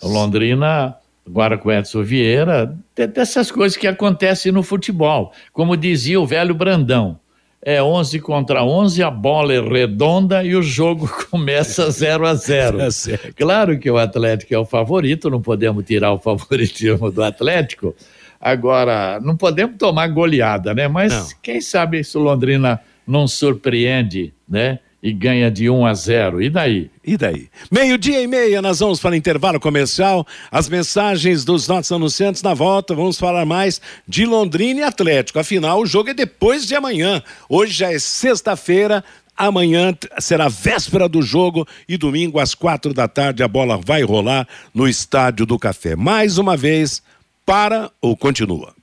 [0.00, 0.94] Londrina,
[1.26, 5.32] agora com Edson Vieira, dessas coisas que acontecem no futebol.
[5.52, 7.18] Como dizia o velho Brandão,
[7.64, 12.78] é 11 contra 11, a bola é redonda e o jogo começa 0 a 0.
[12.78, 12.88] Tá
[13.36, 17.94] claro que o Atlético é o favorito, não podemos tirar o favoritismo do Atlético.
[18.40, 20.88] Agora, não podemos tomar goleada, né?
[20.88, 21.28] Mas não.
[21.40, 24.80] quem sabe se o Londrina não surpreende, né?
[25.02, 26.42] E ganha de 1 a 0.
[26.42, 26.90] E daí?
[27.04, 27.48] E daí?
[27.70, 30.24] Meio-dia e meia, nós vamos para o intervalo comercial.
[30.50, 32.94] As mensagens dos nossos anunciantes na volta.
[32.94, 35.40] Vamos falar mais de Londrina e Atlético.
[35.40, 37.20] Afinal, o jogo é depois de amanhã.
[37.48, 39.02] Hoje já é sexta-feira.
[39.36, 44.46] Amanhã será véspera do jogo e domingo às quatro da tarde a bola vai rolar
[44.72, 45.96] no Estádio do Café.
[45.96, 47.02] Mais uma vez,
[47.44, 48.74] para ou continua?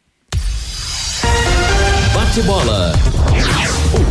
[2.14, 2.94] Bate bola.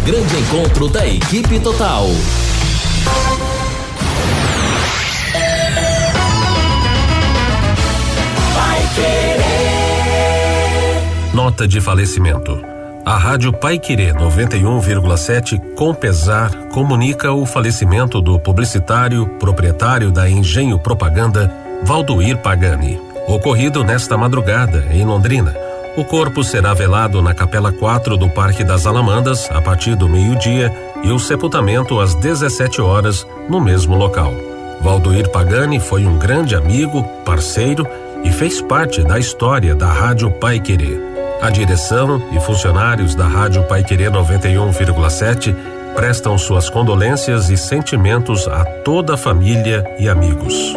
[0.09, 2.07] Grande encontro da equipe total.
[11.35, 12.59] Nota de falecimento.
[13.05, 20.79] A Rádio Pai Querer 91,7 com pesar comunica o falecimento do publicitário proprietário da Engenho
[20.79, 25.68] Propaganda Valdoir Pagani, ocorrido nesta madrugada em Londrina
[25.99, 30.73] o corpo será velado na Capela 4 do Parque das Alamandas a partir do meio-dia
[31.03, 34.33] e o sepultamento às 17 horas no mesmo local.
[34.81, 37.85] Valdoir Pagani foi um grande amigo, parceiro
[38.23, 41.03] e fez parte da história da Rádio Pai Querer.
[41.43, 45.53] A direção e funcionários da Rádio Pai Querer 91,7
[45.97, 50.77] prestam suas condolências e sentimentos a toda a família e amigos.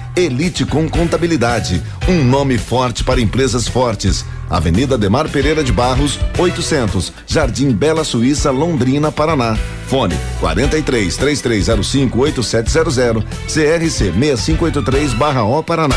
[0.15, 4.25] Elite com Contabilidade, um nome forte para empresas fortes.
[4.49, 9.57] Avenida Demar Pereira de Barros, 800, Jardim Bela Suíça, Londrina, Paraná.
[9.87, 15.95] Fone 43 3305 8700, CRC 6583/O Paraná.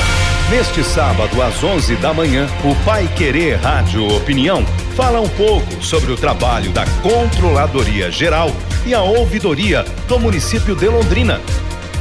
[0.49, 6.13] Neste sábado às 11 da manhã, o Pai Querer Rádio Opinião fala um pouco sobre
[6.13, 8.53] o trabalho da Controladoria Geral
[8.87, 11.41] e a Ouvidoria do município de Londrina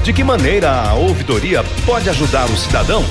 [0.03, 3.05] de que maneira a ouvidoria pode ajudar o cidadão?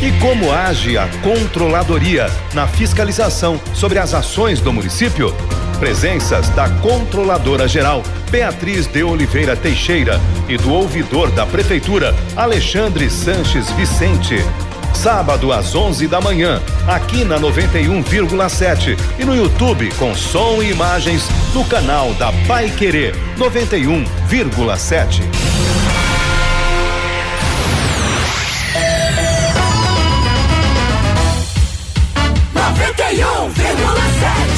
[0.00, 5.34] E como age a controladoria na fiscalização sobre as ações do município?
[5.80, 13.68] Presenças da Controladora Geral Beatriz de Oliveira Teixeira e do ouvidor da Prefeitura Alexandre Sanches
[13.72, 14.36] Vicente.
[14.94, 21.28] Sábado às 11 da manhã, aqui na 91,7 e no YouTube com som e imagens
[21.52, 25.77] no canal da Pai Querer 91,7.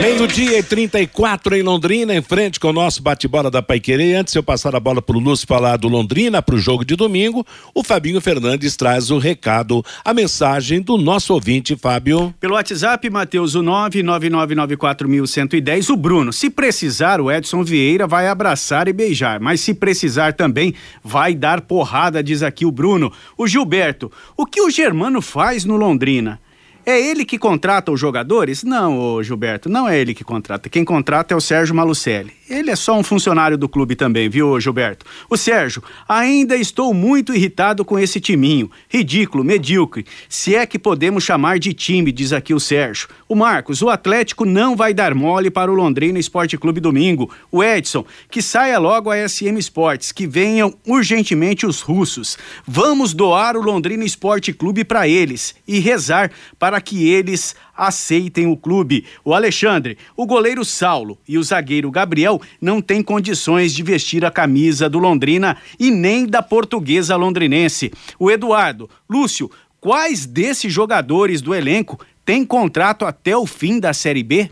[0.00, 4.14] Meio-dia e 34 em Londrina, em frente com o nosso bate-bola da Paiquerê.
[4.14, 6.84] Antes de eu passar a bola para o Lúcio falar do Londrina para o jogo
[6.84, 7.44] de domingo,
[7.74, 12.32] o Fabinho Fernandes traz o recado, a mensagem do nosso ouvinte, Fábio.
[12.38, 16.32] Pelo WhatsApp, Matheus, o 99994110, o Bruno.
[16.32, 21.62] Se precisar, o Edson Vieira vai abraçar e beijar, mas se precisar também, vai dar
[21.62, 23.12] porrada, diz aqui o Bruno.
[23.36, 26.40] O Gilberto, o que o Germano faz no Londrina?
[26.88, 28.62] É ele que contrata os jogadores?
[28.62, 30.68] Não, Gilberto, não é ele que contrata.
[30.68, 32.32] Quem contrata é o Sérgio Malucelli.
[32.48, 35.04] Ele é só um funcionário do clube também, viu, Gilberto?
[35.28, 38.70] O Sérgio, ainda estou muito irritado com esse timinho.
[38.88, 40.06] Ridículo, medíocre.
[40.28, 43.08] Se é que podemos chamar de time, diz aqui o Sérgio.
[43.28, 47.28] O Marcos, o Atlético não vai dar mole para o Londrina Esporte Clube domingo.
[47.50, 52.38] O Edson, que saia logo a SM Esportes, que venham urgentemente os russos.
[52.64, 58.56] Vamos doar o Londrina Esporte Clube para eles e rezar para que eles aceitem o
[58.56, 59.04] clube.
[59.24, 64.30] O Alexandre, o goleiro Saulo e o zagueiro Gabriel não têm condições de vestir a
[64.30, 67.92] camisa do Londrina e nem da portuguesa londrinense.
[68.18, 74.22] O Eduardo, Lúcio, quais desses jogadores do elenco têm contrato até o fim da Série
[74.22, 74.50] B?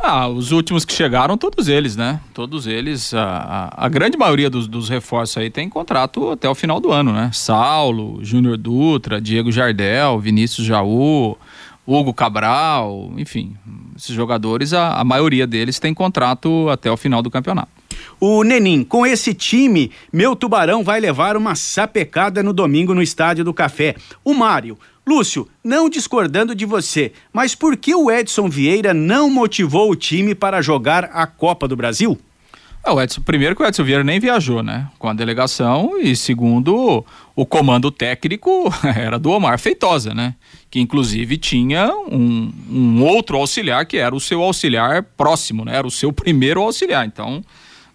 [0.00, 2.20] Ah, os últimos que chegaram, todos eles, né?
[2.32, 6.54] Todos eles, a, a, a grande maioria dos, dos, reforços aí tem contrato até o
[6.54, 7.30] final do ano, né?
[7.32, 11.36] Saulo, Júnior Dutra, Diego Jardel, Vinícius Jaú,
[11.84, 13.56] Hugo Cabral, enfim,
[13.96, 17.70] esses jogadores, a, a maioria deles tem contrato até o final do campeonato.
[18.20, 23.44] O Nenim, com esse time, meu tubarão vai levar uma sapecada no domingo no Estádio
[23.44, 23.96] do Café.
[24.24, 24.78] O Mário,
[25.08, 30.34] Lúcio, não discordando de você, mas por que o Edson Vieira não motivou o time
[30.34, 32.18] para jogar a Copa do Brasil?
[32.84, 34.88] É, o Edson, primeiro que o Edson Vieira nem viajou, né?
[34.98, 40.34] Com a delegação e segundo, o comando técnico era do Omar Feitosa, né?
[40.70, 45.76] Que inclusive tinha um, um outro auxiliar que era o seu auxiliar próximo, né?
[45.76, 47.06] Era o seu primeiro auxiliar.
[47.06, 47.42] Então?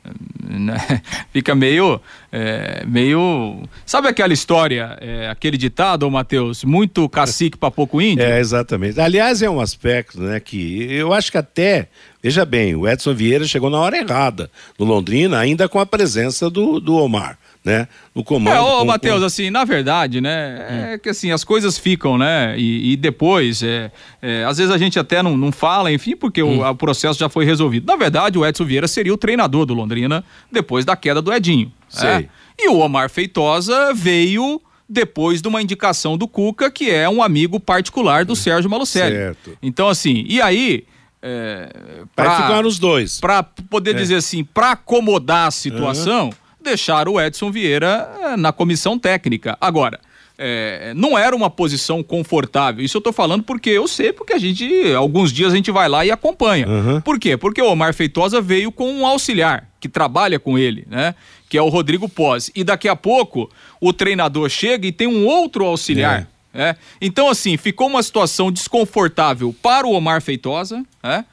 [1.32, 2.00] fica meio
[2.32, 8.26] é, meio sabe aquela história é, aquele ditado Matheus muito cacique para pouco índio?
[8.26, 9.00] É exatamente.
[9.00, 11.88] Aliás é um aspecto né que eu acho que até
[12.22, 16.50] veja bem o Edson Vieira chegou na hora errada no Londrina ainda com a presença
[16.50, 17.88] do, do Omar né?
[18.14, 18.56] No comando.
[18.56, 19.26] É, ô, Matheus, com...
[19.26, 20.68] assim, na verdade, né?
[20.70, 20.86] Hum.
[20.94, 22.56] É que assim, as coisas ficam, né?
[22.58, 26.44] E, e depois, é, é, às vezes a gente até não, não fala, enfim, porque
[26.44, 26.60] hum.
[26.60, 27.88] o, o, processo já foi resolvido.
[27.88, 31.72] Na verdade, o Edson Vieira seria o treinador do Londrina depois da queda do Edinho.
[32.02, 32.26] É?
[32.60, 37.60] E o Omar Feitosa veio depois de uma indicação do Cuca, que é um amigo
[37.60, 39.16] particular do Sérgio Malucelli.
[39.16, 39.58] Certo.
[39.62, 40.86] Então, assim, e aí.
[41.26, 41.70] É,
[42.14, 43.22] pra, ficar os dois.
[43.22, 43.94] Para poder é.
[43.94, 49.58] dizer assim, para acomodar a situação, uhum deixar o Edson Vieira eh, na comissão técnica.
[49.60, 50.00] Agora,
[50.38, 52.84] é, não era uma posição confortável.
[52.84, 55.88] Isso eu tô falando porque eu sei, porque a gente, alguns dias a gente vai
[55.88, 56.68] lá e acompanha.
[56.68, 57.02] Uhum.
[57.02, 57.38] Por quê?
[57.38, 61.14] Porque o Omar Feitosa veio com um auxiliar que trabalha com ele, né?
[61.48, 62.50] Que é o Rodrigo Pós.
[62.56, 63.50] E daqui a pouco
[63.80, 66.28] o treinador chega e tem um outro auxiliar.
[66.30, 66.34] É.
[66.56, 66.76] É.
[67.02, 71.24] Então, assim, ficou uma situação desconfortável para o Omar Feitosa, é?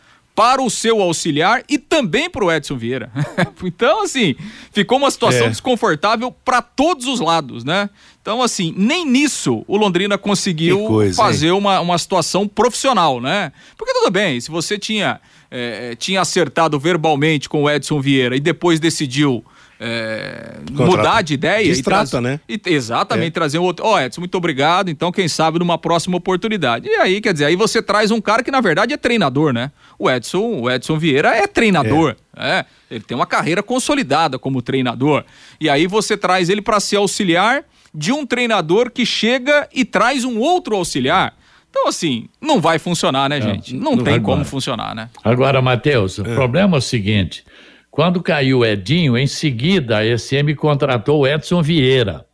[0.41, 3.13] Para o seu auxiliar e também para o Edson Vieira.
[3.63, 4.35] então, assim,
[4.73, 5.51] ficou uma situação é.
[5.51, 7.91] desconfortável para todos os lados, né?
[8.23, 13.53] Então, assim, nem nisso o Londrina conseguiu coisa, fazer uma, uma situação profissional, né?
[13.77, 18.41] Porque tudo bem, se você tinha, é, tinha acertado verbalmente com o Edson Vieira e
[18.41, 19.45] depois decidiu
[19.83, 22.41] é, mudar de ideia Distrata, e né?
[22.47, 23.31] E, exatamente, é.
[23.31, 23.87] trazer um outro.
[23.87, 24.91] Ó, oh, Edson, muito obrigado.
[24.91, 26.87] Então, quem sabe numa próxima oportunidade.
[26.87, 29.73] E aí, quer dizer, aí você traz um cara que na verdade é treinador, né?
[29.99, 32.15] O Edson, o Edson Vieira é treinador.
[32.37, 32.59] É.
[32.59, 35.25] é ele tem uma carreira consolidada como treinador.
[35.59, 37.65] E aí você traz ele para ser auxiliar
[37.95, 41.35] de um treinador que chega e traz um outro auxiliar.
[41.71, 43.75] Então, assim, não vai funcionar, né, gente?
[43.77, 45.09] Não, não tem como funcionar, né?
[45.23, 46.35] Agora, Matheus, o é.
[46.35, 47.45] problema é o seguinte:
[47.91, 52.25] quando caiu o Edinho, em seguida a SM contratou o Edson Vieira.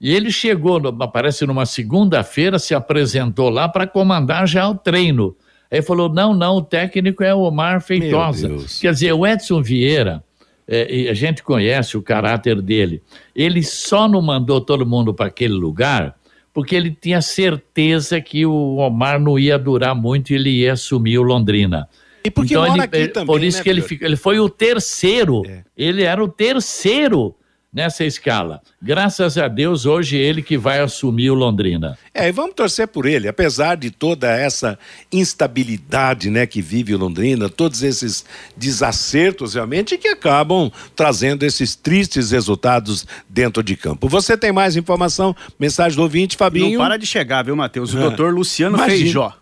[0.00, 5.36] E ele chegou, parece numa segunda-feira, se apresentou lá para comandar já o treino.
[5.70, 8.50] Aí falou: não, não, o técnico é o Omar Feitosa.
[8.80, 10.22] Quer dizer, o Edson Vieira,
[10.66, 13.00] é, a gente conhece o caráter dele.
[13.34, 16.16] Ele só não mandou todo mundo para aquele lugar
[16.52, 21.18] porque ele tinha certeza que o Omar não ia durar muito e ele ia assumir
[21.18, 21.88] o Londrina.
[22.24, 24.38] E porque então, mora ele, aqui também, Por isso né, que ele, fica, ele foi
[24.38, 25.42] o terceiro.
[25.46, 25.64] É.
[25.76, 27.34] Ele era o terceiro
[27.72, 28.60] nessa escala.
[28.82, 31.96] Graças a Deus, hoje ele que vai assumir o Londrina.
[32.12, 34.78] É, e vamos torcer por ele, apesar de toda essa
[35.10, 42.30] instabilidade, né, que vive o Londrina, todos esses desacertos realmente que acabam trazendo esses tristes
[42.30, 44.06] resultados dentro de campo.
[44.06, 45.34] Você tem mais informação?
[45.58, 46.78] Mensagem do ouvinte, Fabinho?
[46.78, 47.94] Não para de chegar, viu, Matheus?
[47.94, 48.00] O Ah.
[48.02, 48.98] doutor Luciano Imagina.
[48.98, 49.32] Feijó.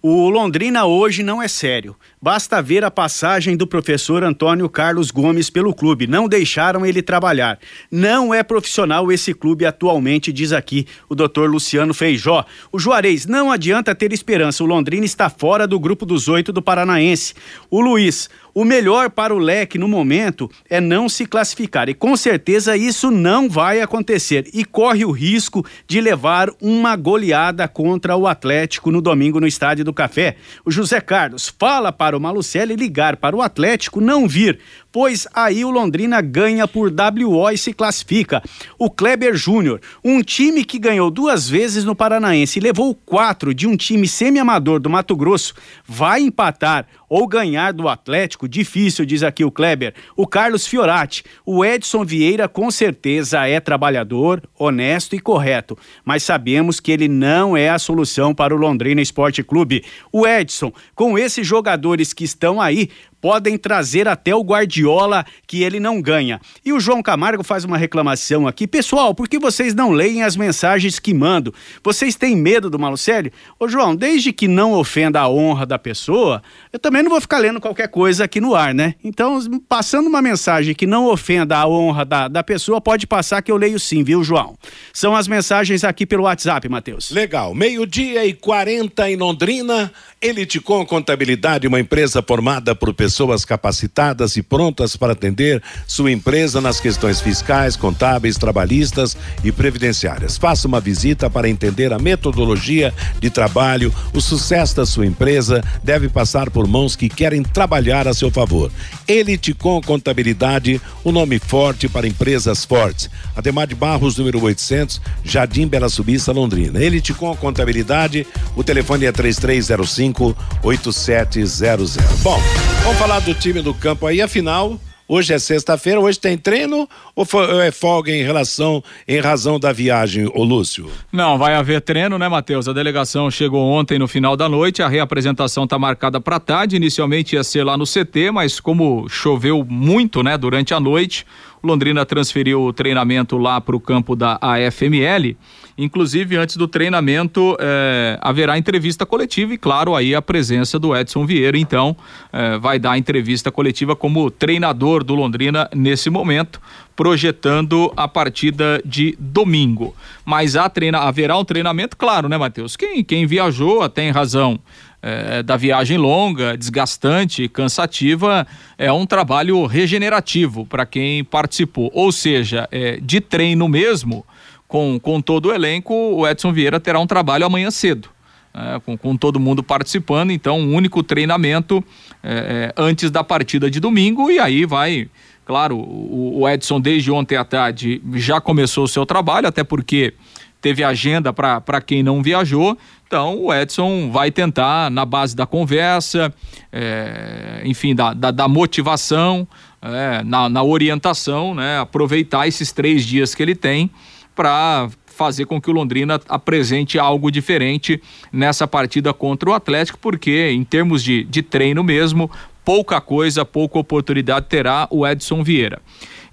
[0.00, 1.96] O Londrina hoje não é sério.
[2.24, 6.06] Basta ver a passagem do professor Antônio Carlos Gomes pelo clube.
[6.06, 7.58] Não deixaram ele trabalhar.
[7.90, 12.46] Não é profissional esse clube atualmente, diz aqui o doutor Luciano Feijó.
[12.70, 14.62] O Juarez, não adianta ter esperança.
[14.62, 17.34] O Londrina está fora do grupo dos oito do Paranaense.
[17.68, 21.88] O Luiz, o melhor para o leque no momento é não se classificar.
[21.88, 24.48] E com certeza isso não vai acontecer.
[24.52, 29.84] E corre o risco de levar uma goleada contra o Atlético no domingo no Estádio
[29.84, 30.36] do Café.
[30.64, 34.58] O José Carlos fala para o Malucelli ligar para o Atlético não vir,
[34.92, 38.42] pois aí o Londrina ganha por WO e se classifica.
[38.78, 43.66] O Kleber Júnior, um time que ganhou duas vezes no Paranaense e levou quatro de
[43.66, 45.54] um time semi-amador do Mato Grosso,
[45.86, 48.48] vai empatar ou ganhar do Atlético?
[48.48, 49.94] Difícil, diz aqui o Kleber.
[50.16, 56.80] O Carlos Fiorati, o Edson Vieira com certeza é trabalhador, honesto e correto, mas sabemos
[56.80, 59.84] que ele não é a solução para o Londrina Esporte Clube.
[60.10, 62.88] O Edson, com esses jogadores que estão aí,
[63.22, 66.40] podem trazer até o Guardiola que ele não ganha.
[66.64, 68.66] E o João Camargo faz uma reclamação aqui.
[68.66, 71.54] Pessoal, por que vocês não leem as mensagens que mando?
[71.84, 73.32] Vocês têm medo do Malucelli?
[73.60, 76.42] Ô João, desde que não ofenda a honra da pessoa,
[76.72, 78.96] eu também não vou ficar lendo qualquer coisa aqui no ar, né?
[79.04, 83.52] Então, passando uma mensagem que não ofenda a honra da, da pessoa, pode passar que
[83.52, 84.56] eu leio sim, viu, João?
[84.92, 87.12] São as mensagens aqui pelo WhatsApp, Matheus.
[87.12, 87.54] Legal.
[87.54, 89.92] Meio-dia e 40 em Londrina.
[90.20, 93.11] Eliticom Contabilidade, uma empresa formada por pessoas
[93.44, 100.36] capacitadas e prontas para atender sua empresa nas questões fiscais, contábeis, trabalhistas e previdenciárias.
[100.36, 103.92] Faça uma visita para entender a metodologia de trabalho.
[104.12, 108.70] O sucesso da sua empresa deve passar por mãos que querem trabalhar a seu favor.
[109.06, 113.10] Eliticom Contabilidade, o nome forte para empresas fortes.
[113.36, 116.82] Ademar de Barros, número 800, Jardim Bela Subissa, Londrina.
[116.82, 121.96] Eliticom Contabilidade, o telefone é 3305 8700.
[122.22, 122.40] Bom,
[122.82, 124.78] vamos falar do time do campo aí, afinal.
[125.08, 127.26] Hoje é sexta-feira, hoje tem treino ou
[127.60, 130.88] é folga em relação, em razão da viagem, ô Lúcio?
[131.10, 132.68] Não, vai haver treino, né, Matheus?
[132.68, 136.76] A delegação chegou ontem no final da noite, a reapresentação está marcada para tarde.
[136.76, 141.26] Inicialmente ia ser lá no CT, mas como choveu muito, né, durante a noite,
[141.60, 145.36] Londrina transferiu o treinamento lá para o campo da AFML.
[145.76, 151.24] Inclusive, antes do treinamento, eh, haverá entrevista coletiva e, claro, aí a presença do Edson
[151.24, 151.56] Vieira.
[151.56, 151.96] Então,
[152.32, 156.60] eh, vai dar entrevista coletiva como treinador do Londrina nesse momento,
[156.94, 159.94] projetando a partida de domingo.
[160.24, 162.76] Mas há treina, haverá um treinamento, claro, né, Matheus?
[162.76, 164.60] Quem, quem viajou, até em razão
[165.02, 168.46] eh, da viagem longa, desgastante, cansativa,
[168.78, 171.90] é um trabalho regenerativo para quem participou.
[171.92, 174.24] Ou seja, eh, de treino mesmo,
[174.72, 178.08] com, com todo o elenco, o Edson Vieira terá um trabalho amanhã cedo.
[178.54, 181.84] né, com, com todo mundo participando, então um único treinamento
[182.24, 185.10] eh, eh, antes da partida de domingo e aí vai,
[185.44, 190.14] claro, o, o Edson desde ontem à tarde já começou o seu trabalho, até porque
[190.62, 192.78] teve agenda para quem não viajou.
[193.06, 196.32] Então o Edson vai tentar, na base da conversa,
[196.72, 199.46] eh, enfim, da, da, da motivação,
[199.82, 203.90] eh, na, na orientação, né, aproveitar esses três dias que ele tem
[204.34, 208.02] para fazer com que o Londrina apresente algo diferente
[208.32, 212.30] nessa partida contra o Atlético, porque em termos de, de treino mesmo,
[212.64, 215.80] pouca coisa, pouca oportunidade terá o Edson Vieira.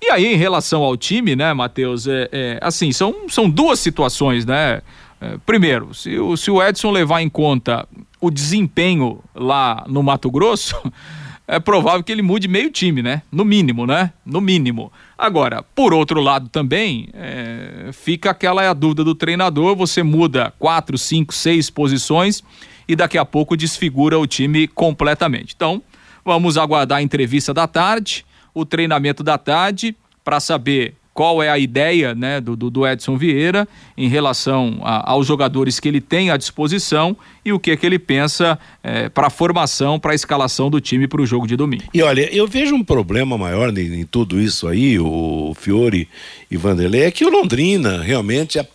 [0.01, 4.45] E aí, em relação ao time, né, Matheus, é, é, assim, são, são duas situações,
[4.45, 4.81] né?
[5.21, 7.85] É, primeiro, se o, se o Edson levar em conta
[8.21, 10.75] o desempenho lá no Mato Grosso,
[11.51, 13.23] é provável que ele mude meio time, né?
[13.31, 14.13] No mínimo, né?
[14.23, 14.93] No mínimo.
[15.17, 20.95] Agora, por outro lado também, é, fica aquela a dúvida do treinador, você muda quatro,
[20.95, 22.43] cinco, seis posições
[22.87, 25.55] e daqui a pouco desfigura o time completamente.
[25.55, 25.81] Então,
[26.23, 28.23] vamos aguardar a entrevista da tarde,
[28.53, 33.67] o treinamento da tarde, para saber qual é a ideia né, do, do, Edson Vieira
[33.97, 37.99] em relação a, aos jogadores que ele tem à disposição e o que, que ele
[37.99, 41.83] pensa é, para a formação, para a escalação do time para o jogo de domingo.
[41.93, 46.07] E olha, eu vejo um problema maior em, em tudo isso aí, o Fiore
[46.49, 48.65] e Vanderlei, é que o Londrina realmente é,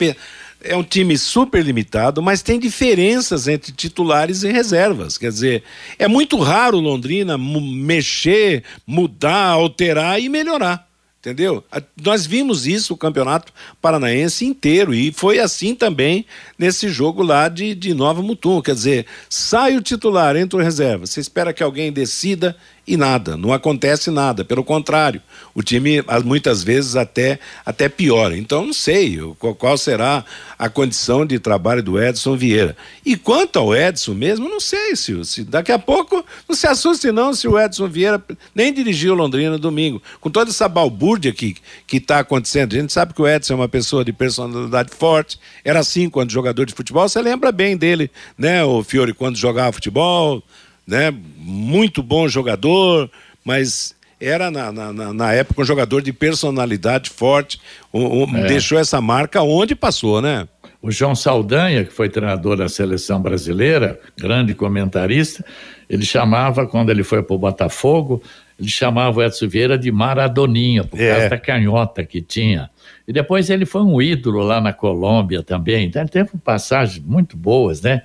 [0.65, 5.19] é um time super limitado, mas tem diferenças entre titulares e reservas.
[5.19, 5.63] Quer dizer,
[5.99, 10.89] é muito raro o Londrina mexer, mudar, alterar e melhorar.
[11.25, 11.65] Entendeu?
[12.03, 13.51] Nós vimos isso o campeonato
[13.81, 16.27] paranaense inteiro e foi assim também
[16.59, 18.61] nesse jogo lá de, de Nova Mutum.
[18.61, 21.07] Quer dizer, sai o titular, entra o reserva.
[21.07, 22.55] Você espera que alguém decida
[22.87, 24.45] e nada, não acontece nada.
[24.45, 25.23] Pelo contrário,
[25.55, 28.37] o time muitas vezes até, até piora.
[28.37, 29.19] Então não sei
[29.59, 30.25] qual será
[30.59, 32.77] a condição de trabalho do Edson Vieira.
[33.05, 37.11] E quanto ao Edson mesmo, não sei se, se daqui a pouco não se assuste
[37.11, 38.23] não se o Edson Vieira
[38.55, 40.03] nem dirigiu Londrina domingo.
[40.21, 41.57] Com toda essa balbúrdia que
[41.87, 45.39] que está acontecendo, a gente sabe que o Edson é uma pessoa de personalidade forte.
[45.65, 47.09] Era assim quando jogador de futebol.
[47.09, 50.43] Você lembra bem dele, né, o Fiore quando jogava futebol
[50.87, 51.13] né?
[51.37, 53.11] Muito bom jogador,
[53.45, 57.61] mas era na, na, na época um jogador de personalidade forte,
[57.93, 58.47] um, um, é.
[58.47, 60.49] deixou essa marca onde passou, né?
[60.81, 65.45] O João Saldanha, que foi treinador da seleção brasileira, grande comentarista,
[65.89, 68.23] ele chamava, quando ele foi para o Botafogo,
[68.59, 71.11] ele chamava o Edson Vieira de Maradoninha, por é.
[71.11, 72.71] causa da canhota que tinha.
[73.09, 75.87] E depois ele foi um ídolo lá na Colômbia também.
[75.87, 78.03] Então ele teve passagens muito boas, né?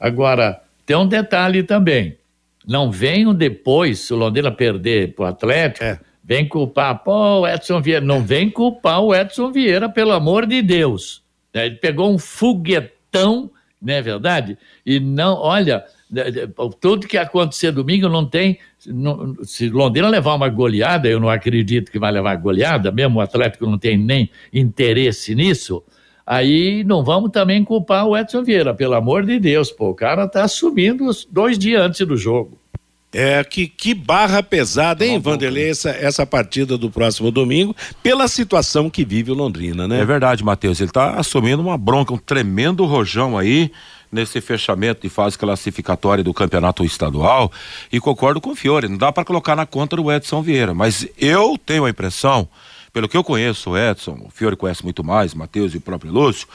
[0.00, 2.16] Agora, tem um detalhe também.
[2.66, 6.00] Não venham depois, se o Londrina perder para o Atlético, é.
[6.22, 8.04] vem culpar, pô, o Edson Vieira.
[8.04, 11.22] Não vem culpar o Edson Vieira, pelo amor de Deus.
[11.52, 13.50] É, ele pegou um foguetão,
[13.80, 14.56] não é verdade?
[14.86, 15.84] E não, olha,
[16.80, 18.58] tudo que acontecer domingo não tem.
[18.86, 23.22] Não, se Londrina levar uma goleada, eu não acredito que vai levar goleada, mesmo o
[23.22, 25.82] Atlético não tem nem interesse nisso.
[26.26, 30.28] Aí não vamos também culpar o Edson Vieira, pelo amor de Deus, pô, o cara
[30.28, 32.58] tá subindo dois dias antes do jogo.
[33.14, 38.88] É, que, que barra pesada, hein, Vanderlei, essa, essa partida do próximo domingo, pela situação
[38.88, 40.00] que vive o Londrina, né?
[40.00, 43.70] É verdade, Matheus, ele tá assumindo uma bronca, um tremendo rojão aí,
[44.10, 47.52] nesse fechamento de fase classificatória do campeonato estadual,
[47.92, 51.06] e concordo com o Fiore, não dá para colocar na conta do Edson Vieira, mas
[51.18, 52.48] eu tenho a impressão
[52.92, 56.12] pelo que eu conheço o Edson, o Fiore conhece muito mais, Matheus e o próprio
[56.12, 56.46] Lúcio,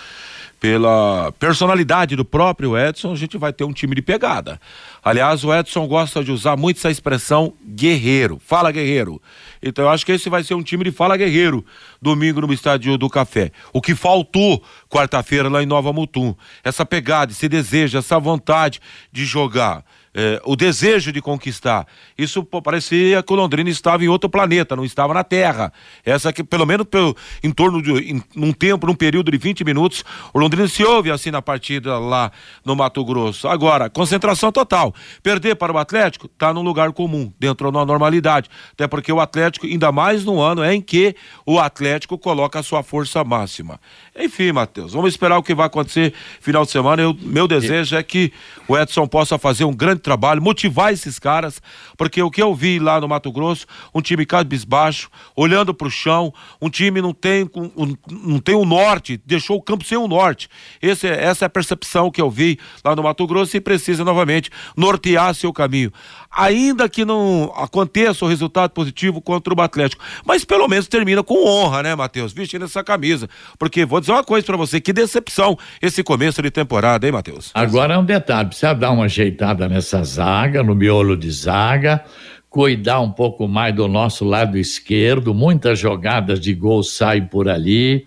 [0.60, 4.60] pela personalidade do próprio Edson, a gente vai ter um time de pegada.
[5.04, 8.42] Aliás, o Edson gosta de usar muito essa expressão guerreiro.
[8.44, 9.22] Fala, guerreiro.
[9.62, 11.64] Então eu acho que esse vai ser um time de fala guerreiro
[12.02, 13.52] domingo no estádio do Café.
[13.72, 16.36] O que faltou quarta-feira lá em Nova Mutum.
[16.64, 18.80] Essa pegada, esse desejo, essa vontade
[19.12, 19.84] de jogar
[20.20, 21.86] é, o desejo de conquistar.
[22.18, 25.72] Isso pô, parecia que o Londrina estava em outro planeta, não estava na Terra.
[26.04, 29.64] Essa que, pelo menos pelo, em torno de em, num tempo, num período de 20
[29.64, 30.04] minutos,
[30.34, 32.32] o Londrina se ouve assim na partida lá
[32.66, 33.48] no Mato Grosso.
[33.48, 34.92] Agora, concentração total.
[35.22, 38.50] Perder para o Atlético está num lugar comum, dentro da normalidade.
[38.72, 41.16] Até porque o Atlético, ainda mais no ano é em que
[41.46, 43.80] o Atlético coloca a sua força máxima.
[44.18, 46.12] Enfim, Matheus, vamos esperar o que vai acontecer
[46.42, 47.04] final de semana.
[47.04, 48.34] Eu, meu desejo é que
[48.68, 51.62] o Edson possa fazer um grande trabalho, motivar esses caras,
[51.98, 55.92] porque o que eu vi lá no Mato Grosso, um time cabisbaixo, olhando para o
[55.92, 59.98] chão, um time não tem um, não tem o um norte, deixou o campo sem
[59.98, 60.48] o um norte.
[60.82, 64.06] Esse, é, essa é a percepção que eu vi lá no Mato Grosso e precisa
[64.06, 65.92] novamente nortear seu caminho
[66.38, 70.04] ainda que não aconteça o resultado positivo contra o Atlético.
[70.24, 72.32] Mas pelo menos termina com honra, né, Matheus?
[72.32, 73.28] Vestindo essa camisa.
[73.58, 77.50] Porque vou dizer uma coisa para você, que decepção esse começo de temporada, hein, Matheus?
[77.56, 82.04] Agora é um detalhe, precisa dar uma ajeitada nessa zaga, no miolo de zaga,
[82.48, 88.06] cuidar um pouco mais do nosso lado esquerdo, muitas jogadas de gol saem por ali.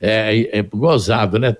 [0.00, 1.52] É, é gozado, né?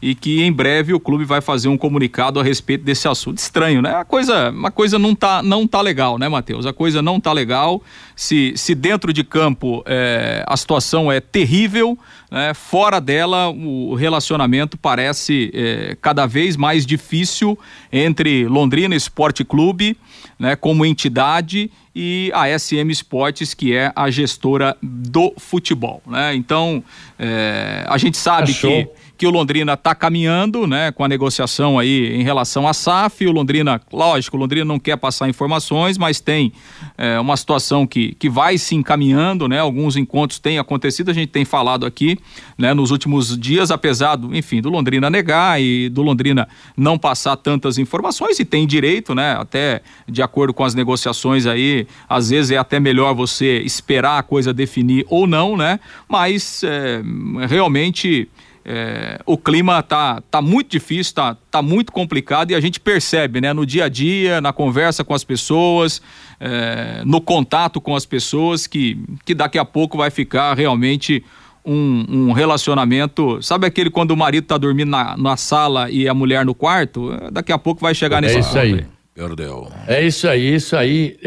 [0.00, 3.38] e que em breve o clube vai fazer um comunicado a respeito desse assunto.
[3.38, 3.94] Estranho, né?
[3.94, 6.66] A coisa, a coisa não tá, não tá legal, né, Matheus?
[6.66, 7.82] A coisa não tá legal.
[8.14, 11.98] Se, se dentro de campo é, a situação é terrível,
[12.30, 12.54] né?
[12.54, 17.58] fora dela o relacionamento parece é, cada vez mais difícil
[17.92, 19.96] entre Londrina Esporte Clube,
[20.38, 26.32] né, como entidade e a SM Esportes, que é a gestora do futebol, né?
[26.32, 26.82] Então,
[27.18, 28.70] é, a gente sabe Achou.
[28.70, 28.88] que
[29.18, 33.26] que o Londrina está caminhando, né, com a negociação aí em relação à SAF.
[33.26, 36.52] O Londrina, lógico, o Londrina não quer passar informações, mas tem
[36.96, 39.58] é, uma situação que, que vai se encaminhando, né?
[39.58, 42.16] Alguns encontros têm acontecido, a gente tem falado aqui,
[42.56, 46.46] né, nos últimos dias, apesar do, enfim, do Londrina negar e do Londrina
[46.76, 49.36] não passar tantas informações e tem direito, né?
[49.36, 54.22] Até de acordo com as negociações aí, às vezes é até melhor você esperar a
[54.22, 55.80] coisa definir ou não, né?
[56.08, 57.02] Mas é,
[57.48, 58.28] realmente
[58.70, 63.40] é, o clima tá, tá muito difícil, tá, tá muito complicado e a gente percebe,
[63.40, 66.02] né, no dia a dia, na conversa com as pessoas,
[66.38, 71.24] é, no contato com as pessoas, que, que daqui a pouco vai ficar realmente
[71.64, 73.40] um, um, relacionamento.
[73.40, 77.10] Sabe aquele quando o marido tá dormindo na, na sala e a mulher no quarto?
[77.32, 78.84] Daqui a pouco vai chegar nesse É isso aí.
[79.14, 79.72] Perdeu.
[79.86, 81.18] É isso aí, isso aí.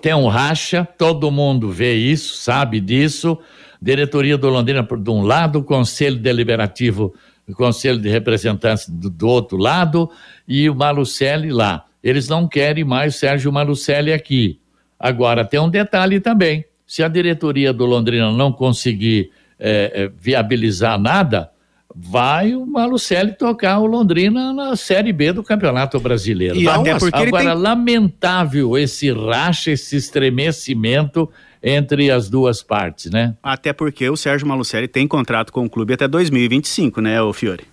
[0.00, 3.36] Tem um racha, todo mundo vê isso, sabe disso
[3.84, 7.14] diretoria do Londrina de um lado, conselho deliberativo,
[7.46, 10.10] o conselho de representantes do, do outro lado
[10.48, 11.84] e o Malucelli lá.
[12.02, 14.58] Eles não querem mais o Sérgio Malucelli aqui.
[14.98, 20.98] Agora, tem um detalhe também: se a diretoria do Londrina não conseguir é, é, viabilizar
[20.98, 21.50] nada,
[21.94, 26.56] vai o Malucelli tocar o Londrina na Série B do Campeonato Brasileiro.
[26.56, 27.54] E até porque Agora, tem...
[27.54, 31.28] lamentável esse racha, esse estremecimento
[31.64, 33.34] entre as duas partes, né?
[33.42, 37.64] Até porque o Sérgio Malucelli tem contrato com o clube até 2025, né, o Fiore?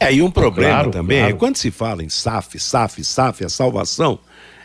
[0.00, 1.34] É, e um problema claro, também claro.
[1.34, 4.18] é quando se fala em SAF, SAF, SAF, a salvação, é,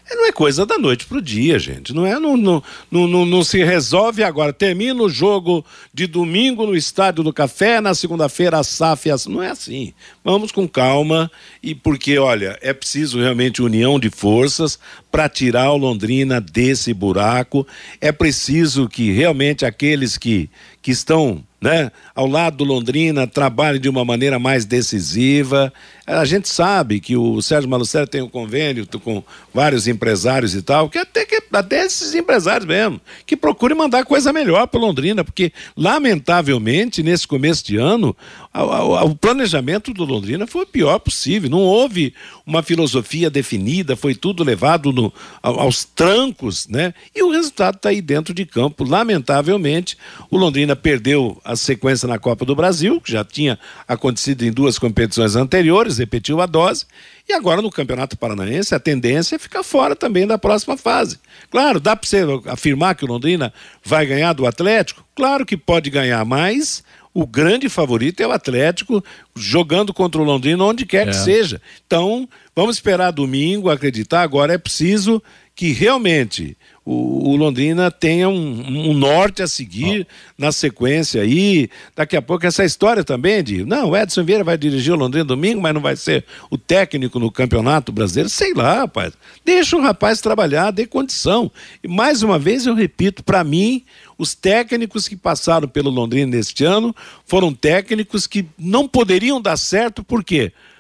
[0.10, 1.94] não é coisa da noite pro dia, gente.
[1.94, 4.52] Não é, não, não, não, não, se resolve agora.
[4.52, 9.10] Termina o jogo de domingo no Estádio do Café, na segunda-feira a SAF.
[9.28, 9.94] Não é assim.
[10.24, 11.32] Vamos com calma
[11.62, 14.78] e porque, olha, é preciso realmente união de forças
[15.12, 17.66] para tirar o Londrina desse buraco.
[18.02, 20.50] É preciso que realmente aqueles que,
[20.82, 25.72] que estão né, ao lado do Londrina, trabalhe de uma maneira mais decisiva.
[26.06, 30.90] A gente sabe que o Sérgio Malucelli tem um convênio com vários empresários e tal,
[30.90, 35.54] que até, que até esses empresários mesmo, que procurem mandar coisa melhor para Londrina, porque,
[35.78, 38.14] lamentavelmente, nesse começo de ano,
[38.54, 41.50] o planejamento do Londrina foi o pior possível.
[41.50, 42.14] Não houve
[42.46, 46.94] uma filosofia definida, foi tudo levado no, aos trancos, né?
[47.16, 48.84] E o resultado está aí dentro de campo.
[48.84, 49.98] Lamentavelmente,
[50.30, 54.78] o Londrina perdeu a sequência na Copa do Brasil, que já tinha acontecido em duas
[54.78, 56.86] competições anteriores, repetiu a dose.
[57.28, 61.18] E agora no Campeonato Paranaense a tendência é ficar fora também da próxima fase.
[61.50, 63.52] Claro, dá para você afirmar que o Londrina
[63.84, 65.04] vai ganhar do Atlético?
[65.16, 66.84] Claro que pode ganhar, mas
[67.14, 69.04] o grande favorito é o Atlético
[69.36, 71.12] jogando contra o Londrina onde quer é.
[71.12, 71.62] que seja.
[71.86, 74.22] Então, vamos esperar domingo, acreditar.
[74.22, 75.22] Agora é preciso
[75.56, 80.42] que realmente o, o Londrina tenha um, um, norte a seguir oh.
[80.42, 81.70] na sequência aí.
[81.96, 85.24] Daqui a pouco essa história também de, não, o Edson Vieira vai dirigir o Londrina
[85.24, 88.30] domingo, mas não vai ser o técnico no Campeonato Brasileiro.
[88.30, 89.14] Sei lá, rapaz.
[89.46, 91.52] Deixa o rapaz trabalhar, dê condição.
[91.84, 93.84] E mais uma vez eu repito, para mim,
[94.18, 96.96] os técnicos que passaram pelo Londrina neste ano
[97.26, 100.52] foram técnicos que não poderiam dar certo, por quê?
[100.52, 100.73] Porque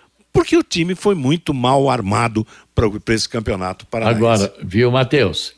[0.57, 4.17] o time foi muito mal armado para esse campeonato paranaense.
[4.17, 5.53] Agora, viu, Matheus?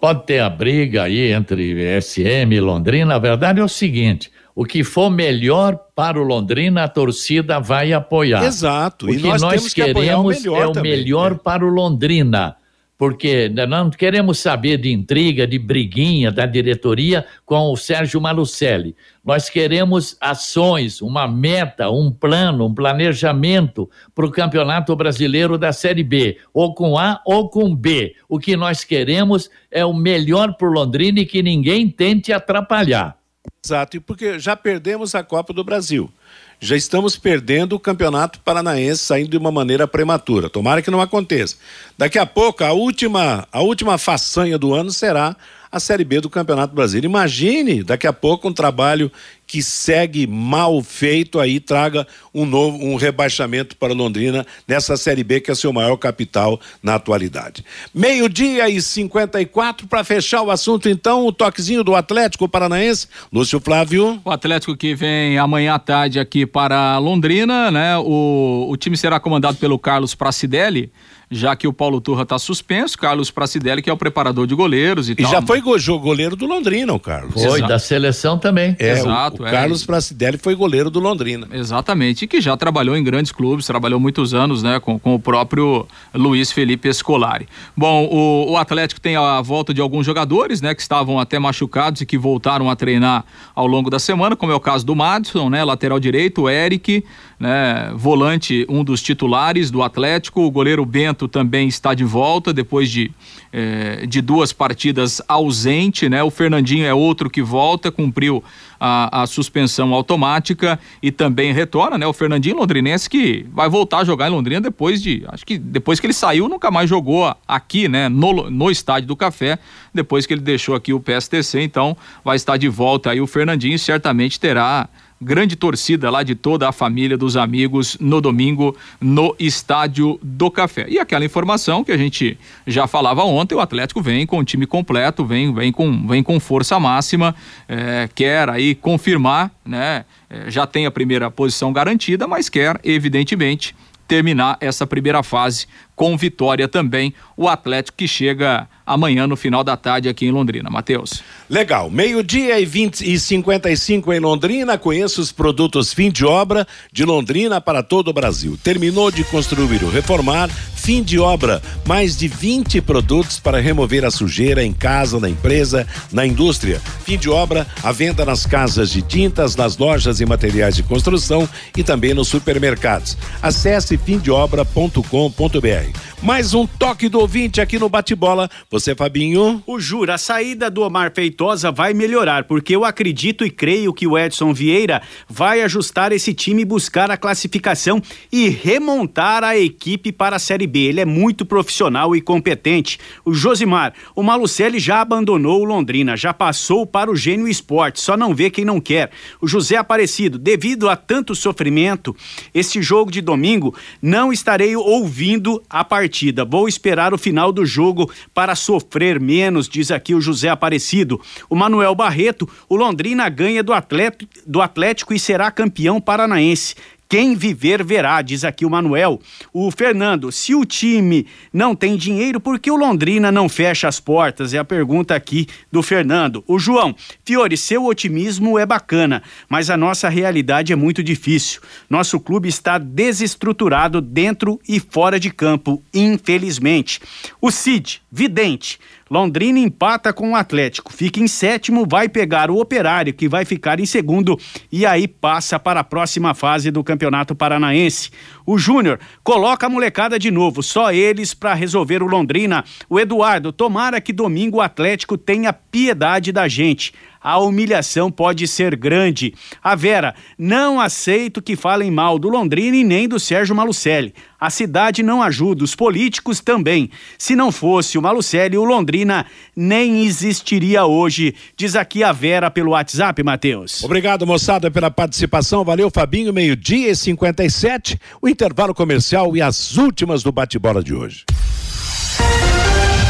[0.00, 3.14] Pode ter a briga aí entre SM e Londrina.
[3.14, 7.92] A verdade é o seguinte: o que for melhor para o Londrina, a torcida vai
[7.92, 8.42] apoiar.
[8.44, 9.06] Exato.
[9.06, 11.40] O e que nós, nós queremos que o é o também, melhor né?
[11.44, 12.56] para o Londrina
[12.98, 18.96] porque não queremos saber de intriga, de briguinha da diretoria com o Sérgio Malucelli.
[19.24, 26.02] Nós queremos ações, uma meta, um plano, um planejamento para o Campeonato Brasileiro da Série
[26.02, 28.14] B, ou com A ou com B.
[28.28, 33.18] O que nós queremos é o melhor para o Londrina e que ninguém tente atrapalhar.
[33.64, 36.10] Exato, e porque já perdemos a Copa do Brasil.
[36.58, 40.48] Já estamos perdendo o Campeonato Paranaense saindo de uma maneira prematura.
[40.48, 41.56] Tomara que não aconteça.
[41.98, 45.36] Daqui a pouco, a última, a última façanha do ano será
[45.70, 47.06] a Série B do Campeonato Brasileiro.
[47.06, 49.10] Imagine daqui a pouco um trabalho
[49.46, 55.40] que segue mal feito aí traga um novo um rebaixamento para Londrina nessa Série B
[55.40, 57.64] que é seu maior capital na atualidade.
[57.94, 64.20] Meio-dia e 54 para fechar o assunto então, o toquezinho do Atlético Paranaense, Lúcio Flávio.
[64.24, 67.96] O Atlético que vem amanhã à tarde aqui para Londrina, né?
[67.98, 70.90] O, o time será comandado pelo Carlos Pracidelli
[71.30, 75.08] já que o Paulo Turra está suspenso, Carlos Pracidelli, que é o preparador de goleiros
[75.08, 75.26] e, e tal.
[75.26, 77.34] E já foi go goleiro do Londrina, o Carlos.
[77.34, 77.68] Foi, Exato.
[77.68, 78.76] da seleção também.
[78.78, 79.42] É, Exato.
[79.42, 79.50] O, o é.
[79.50, 81.48] Carlos Pracidelli foi goleiro do Londrina.
[81.52, 85.18] Exatamente, e que já trabalhou em grandes clubes, trabalhou muitos anos, né, com, com o
[85.18, 87.48] próprio Luiz Felipe Escolari.
[87.76, 92.00] Bom, o, o Atlético tem a volta de alguns jogadores, né, que estavam até machucados
[92.02, 93.24] e que voltaram a treinar
[93.54, 97.04] ao longo da semana, como é o caso do Madison, né, lateral direito, o Eric,
[97.38, 102.90] né, volante, um dos titulares do Atlético, o goleiro Bento também está de volta depois
[102.90, 103.10] de,
[103.52, 106.22] eh, de duas partidas ausente, né?
[106.22, 108.44] O Fernandinho é outro que volta, cumpriu
[108.78, 112.06] a, a, suspensão automática e também retorna, né?
[112.06, 115.98] O Fernandinho Londrinense que vai voltar a jogar em Londrina depois de, acho que depois
[115.98, 118.08] que ele saiu nunca mais jogou aqui, né?
[118.08, 119.58] No, no estádio do Café,
[119.94, 123.78] depois que ele deixou aqui o PSTC, então vai estar de volta aí o Fernandinho
[123.78, 124.88] certamente terá
[125.20, 130.86] grande torcida lá de toda a família dos amigos no domingo no Estádio do Café.
[130.88, 134.66] E aquela informação que a gente já falava ontem, o Atlético vem com o time
[134.66, 137.34] completo, vem, vem, com, vem com força máxima,
[137.68, 140.04] é, quer aí confirmar, né?
[140.28, 143.74] É, já tem a primeira posição garantida, mas quer, evidentemente,
[144.06, 145.66] terminar essa primeira fase
[145.96, 147.12] com vitória também.
[147.36, 150.70] O Atlético que chega amanhã no final da tarde aqui em Londrina.
[150.70, 151.24] Matheus.
[151.50, 151.90] Legal.
[151.90, 154.78] Meio-dia e, 20 e 55 em Londrina.
[154.78, 158.56] Conheça os produtos fim de obra de Londrina para todo o Brasil.
[158.62, 161.60] Terminou de construir ou reformar, fim de obra.
[161.86, 166.80] Mais de 20 produtos para remover a sujeira em casa, na empresa, na indústria.
[167.04, 171.48] Fim de obra, a venda nas casas de tintas, nas lojas e materiais de construção
[171.76, 173.16] e também nos supermercados.
[173.42, 175.85] Acesse fimdeobra.com.br.
[176.22, 178.50] Mais um toque do ouvinte aqui no bate-bola.
[178.70, 179.62] Você, Fabinho?
[179.66, 184.06] O Jura, a saída do Omar Feitosa vai melhorar, porque eu acredito e creio que
[184.06, 190.36] o Edson Vieira vai ajustar esse time, buscar a classificação e remontar a equipe para
[190.36, 190.80] a Série B.
[190.80, 192.98] Ele é muito profissional e competente.
[193.24, 198.16] O Josimar, o Malucelli já abandonou o Londrina, já passou para o Gênio Esporte, só
[198.16, 199.10] não vê quem não quer.
[199.40, 202.16] O José Aparecido, devido a tanto sofrimento,
[202.54, 206.44] esse jogo de domingo não estarei ouvindo a partida partida.
[206.44, 211.20] Vou esperar o final do jogo para sofrer menos, diz aqui o José Aparecido.
[211.48, 216.74] O Manuel Barreto, o Londrina ganha do Atlético, do Atlético e será campeão paranaense.
[217.08, 219.20] Quem viver verá, diz aqui o Manuel.
[219.52, 224.00] O Fernando, se o time não tem dinheiro, por que o Londrina não fecha as
[224.00, 224.52] portas?
[224.52, 226.42] É a pergunta aqui do Fernando.
[226.48, 231.60] O João, Fiore, seu otimismo é bacana, mas a nossa realidade é muito difícil.
[231.88, 237.00] Nosso clube está desestruturado dentro e fora de campo, infelizmente.
[237.40, 238.80] O Cid, vidente.
[239.08, 243.78] Londrina empata com o Atlético, fica em sétimo, vai pegar o Operário, que vai ficar
[243.78, 244.36] em segundo,
[244.70, 248.10] e aí passa para a próxima fase do Campeonato Paranaense.
[248.44, 252.64] O Júnior coloca a molecada de novo, só eles para resolver o Londrina.
[252.90, 256.92] O Eduardo, tomara que domingo o Atlético tenha piedade da gente
[257.26, 259.34] a humilhação pode ser grande.
[259.60, 264.14] A Vera, não aceito que falem mal do Londrina e nem do Sérgio Malucelli.
[264.38, 266.88] A cidade não ajuda, os políticos também.
[267.18, 271.34] Se não fosse o Malucelli, o Londrina nem existiria hoje.
[271.56, 273.82] Diz aqui a Vera pelo WhatsApp, Matheus.
[273.82, 275.64] Obrigado, moçada, pela participação.
[275.64, 276.32] Valeu, Fabinho.
[276.32, 277.98] Meio-dia e 57.
[278.22, 281.24] O intervalo comercial e as últimas do bate-bola de hoje.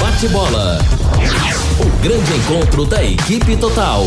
[0.01, 0.79] Bate-bola.
[1.79, 4.07] O grande encontro da equipe total.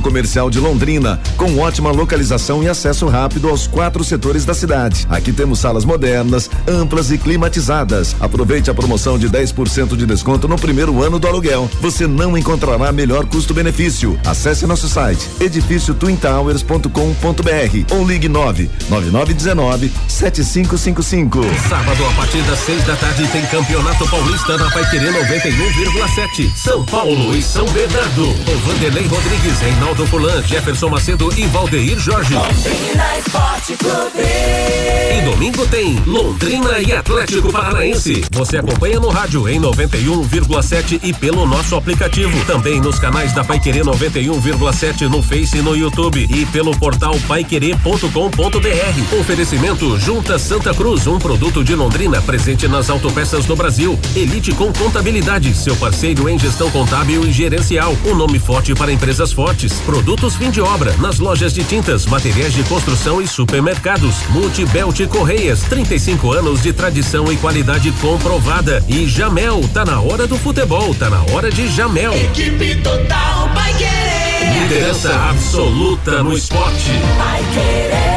[0.00, 5.06] comercial de Londrina, com ótima localização e acesso rápido aos quatro setores da cidade.
[5.08, 8.16] Aqui temos salas modernas, amplas e climatizadas.
[8.20, 11.68] Aproveite a promoção de 10% de desconto no primeiro ano do aluguel.
[11.80, 14.18] Você não encontrará melhor custo-benefício.
[14.24, 21.40] Acesse nosso site edifício twintowers.com.br ou ligue 9 9919 7555.
[21.68, 26.54] Sábado a partir das seis da tarde tem Campeonato Paulista na Paiquerê 91,7.
[26.56, 28.26] São Paulo e São Bernardo.
[28.44, 32.34] Com Vanderlei Rodrigues, Reinaldo Fulan, Jefferson Macedo e Valdeir Jorge.
[35.12, 38.24] E domingo tem Londrina e Atlético Paranaense.
[38.30, 42.32] Você acompanha no rádio em 91,7 e pelo nosso aplicativo.
[42.46, 49.18] Também nos canais da Paiquerê 91,7 no Face e no YouTube e pelo portal paiquerê.com.br.
[49.20, 53.98] Oferecimento Junta Santa Cruz, um produto de Londrina presente nas autopeças do Brasil.
[54.16, 57.94] Elite com Contabilidade, seu parceiro em gestão contábil e gerencial.
[58.06, 59.73] Um nome forte para empresas fortes.
[59.80, 64.14] Produtos fim de obra nas lojas de tintas, materiais de construção e supermercados.
[64.30, 68.82] Multibelt Correias, 35 anos de tradição e qualidade comprovada.
[68.88, 72.12] E Jamel, tá na hora do futebol, tá na hora de Jamel.
[72.14, 74.62] Equipe total vai querer.
[74.62, 76.90] Liderança absoluta no esporte.
[77.16, 78.14] Vai querer.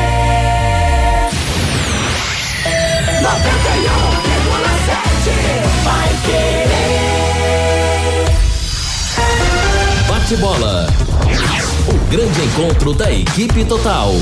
[3.21, 3.27] 91,7
[5.83, 6.67] vai querer.
[10.07, 10.87] Bate bola.
[11.87, 14.13] O grande encontro da equipe total.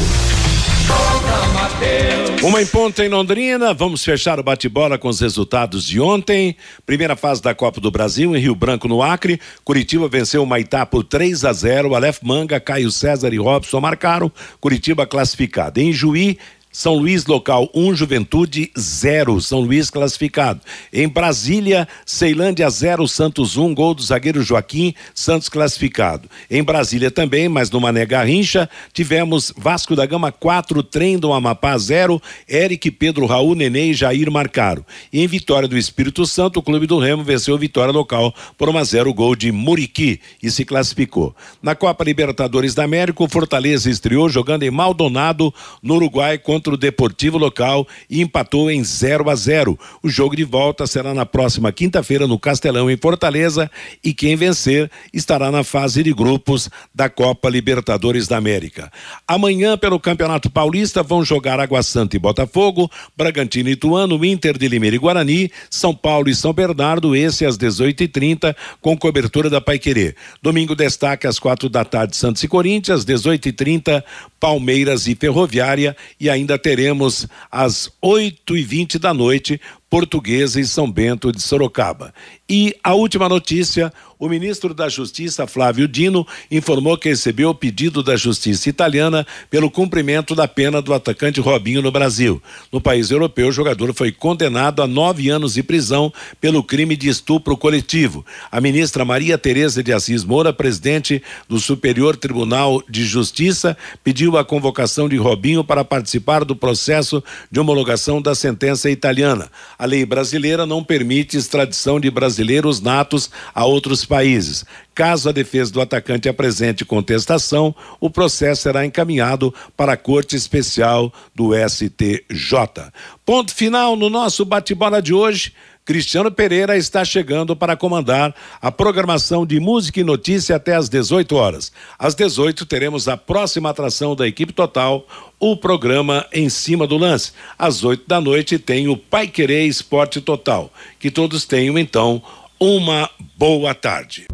[2.43, 6.55] Uma em ponta em Londrina, vamos fechar o bate-bola com os resultados de ontem.
[6.85, 9.39] Primeira fase da Copa do Brasil em Rio Branco, no Acre.
[9.63, 11.95] Curitiba venceu o Maitá por 3 a 0.
[11.95, 14.31] Aleph Manga, Caio César e Robson marcaram.
[14.59, 15.79] Curitiba classificado.
[15.79, 16.37] Em Juí,
[16.75, 20.59] são Luís local 1, um, Juventude 0, São Luís classificado.
[20.91, 26.29] Em Brasília, Ceilândia 0, Santos 1, um, gol do zagueiro Joaquim, Santos classificado.
[26.51, 31.77] Em Brasília também, mas no Mané Garrincha, tivemos Vasco da Gama 4, Trem do Amapá
[31.77, 34.85] 0, Eric, Pedro, Raul, Nenê e Jair marcaram.
[35.13, 38.77] E em Vitória do Espírito Santo, o Clube do Remo venceu Vitória local por 1
[38.77, 41.33] a 0 gol de Muriqui e se classificou.
[41.63, 46.77] Na Copa Libertadores da América, o Fortaleza estreou jogando em Maldonado, no Uruguai, contra o
[46.77, 49.77] Deportivo local e empatou em 0 a 0.
[50.01, 53.69] O jogo de volta será na próxima quinta-feira no Castelão em Fortaleza
[54.03, 58.91] e quem vencer estará na fase de grupos da Copa Libertadores da América.
[59.27, 64.67] Amanhã pelo Campeonato Paulista vão jogar Água Santa e Botafogo, Bragantino e Ituano, Inter de
[64.67, 70.15] Limeira e Guarani, São Paulo e São Bernardo, esse às 18h30 com cobertura da Paiquerê.
[70.41, 74.03] Domingo destaque às quatro da tarde Santos e Corinthians, 18h30
[74.39, 80.91] Palmeiras e Ferroviária e ainda teremos às 8 e 20 da noite Portuguesa e São
[80.91, 82.13] Bento de Sorocaba.
[82.49, 88.01] E a última notícia: o ministro da Justiça, Flávio Dino, informou que recebeu o pedido
[88.01, 92.41] da Justiça italiana pelo cumprimento da pena do atacante Robinho no Brasil.
[92.71, 97.09] No país europeu, o jogador foi condenado a nove anos de prisão pelo crime de
[97.09, 98.25] estupro coletivo.
[98.51, 104.45] A ministra Maria Tereza de Assis Moura, presidente do Superior Tribunal de Justiça, pediu a
[104.45, 109.51] convocação de Robinho para participar do processo de homologação da sentença italiana.
[109.77, 114.65] A lei brasileira não permite extradição de brasileiros natos a outros países.
[114.93, 121.11] Caso a defesa do atacante apresente contestação, o processo será encaminhado para a Corte Especial
[121.33, 122.91] do STJ.
[123.25, 125.53] Ponto final no nosso bate-bola de hoje.
[125.85, 131.35] Cristiano Pereira está chegando para comandar a programação de música e notícia até às 18
[131.35, 131.71] horas.
[131.99, 135.05] Às 18 teremos a próxima atração da equipe total,
[135.39, 137.33] o programa Em Cima do Lance.
[137.57, 140.73] Às 8 da noite tem o Pai Querer Esporte Total.
[140.99, 142.19] Que todos tenham então
[142.59, 144.25] uma boa tarde.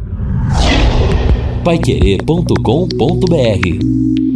[1.63, 4.30] Paiquerê.com.br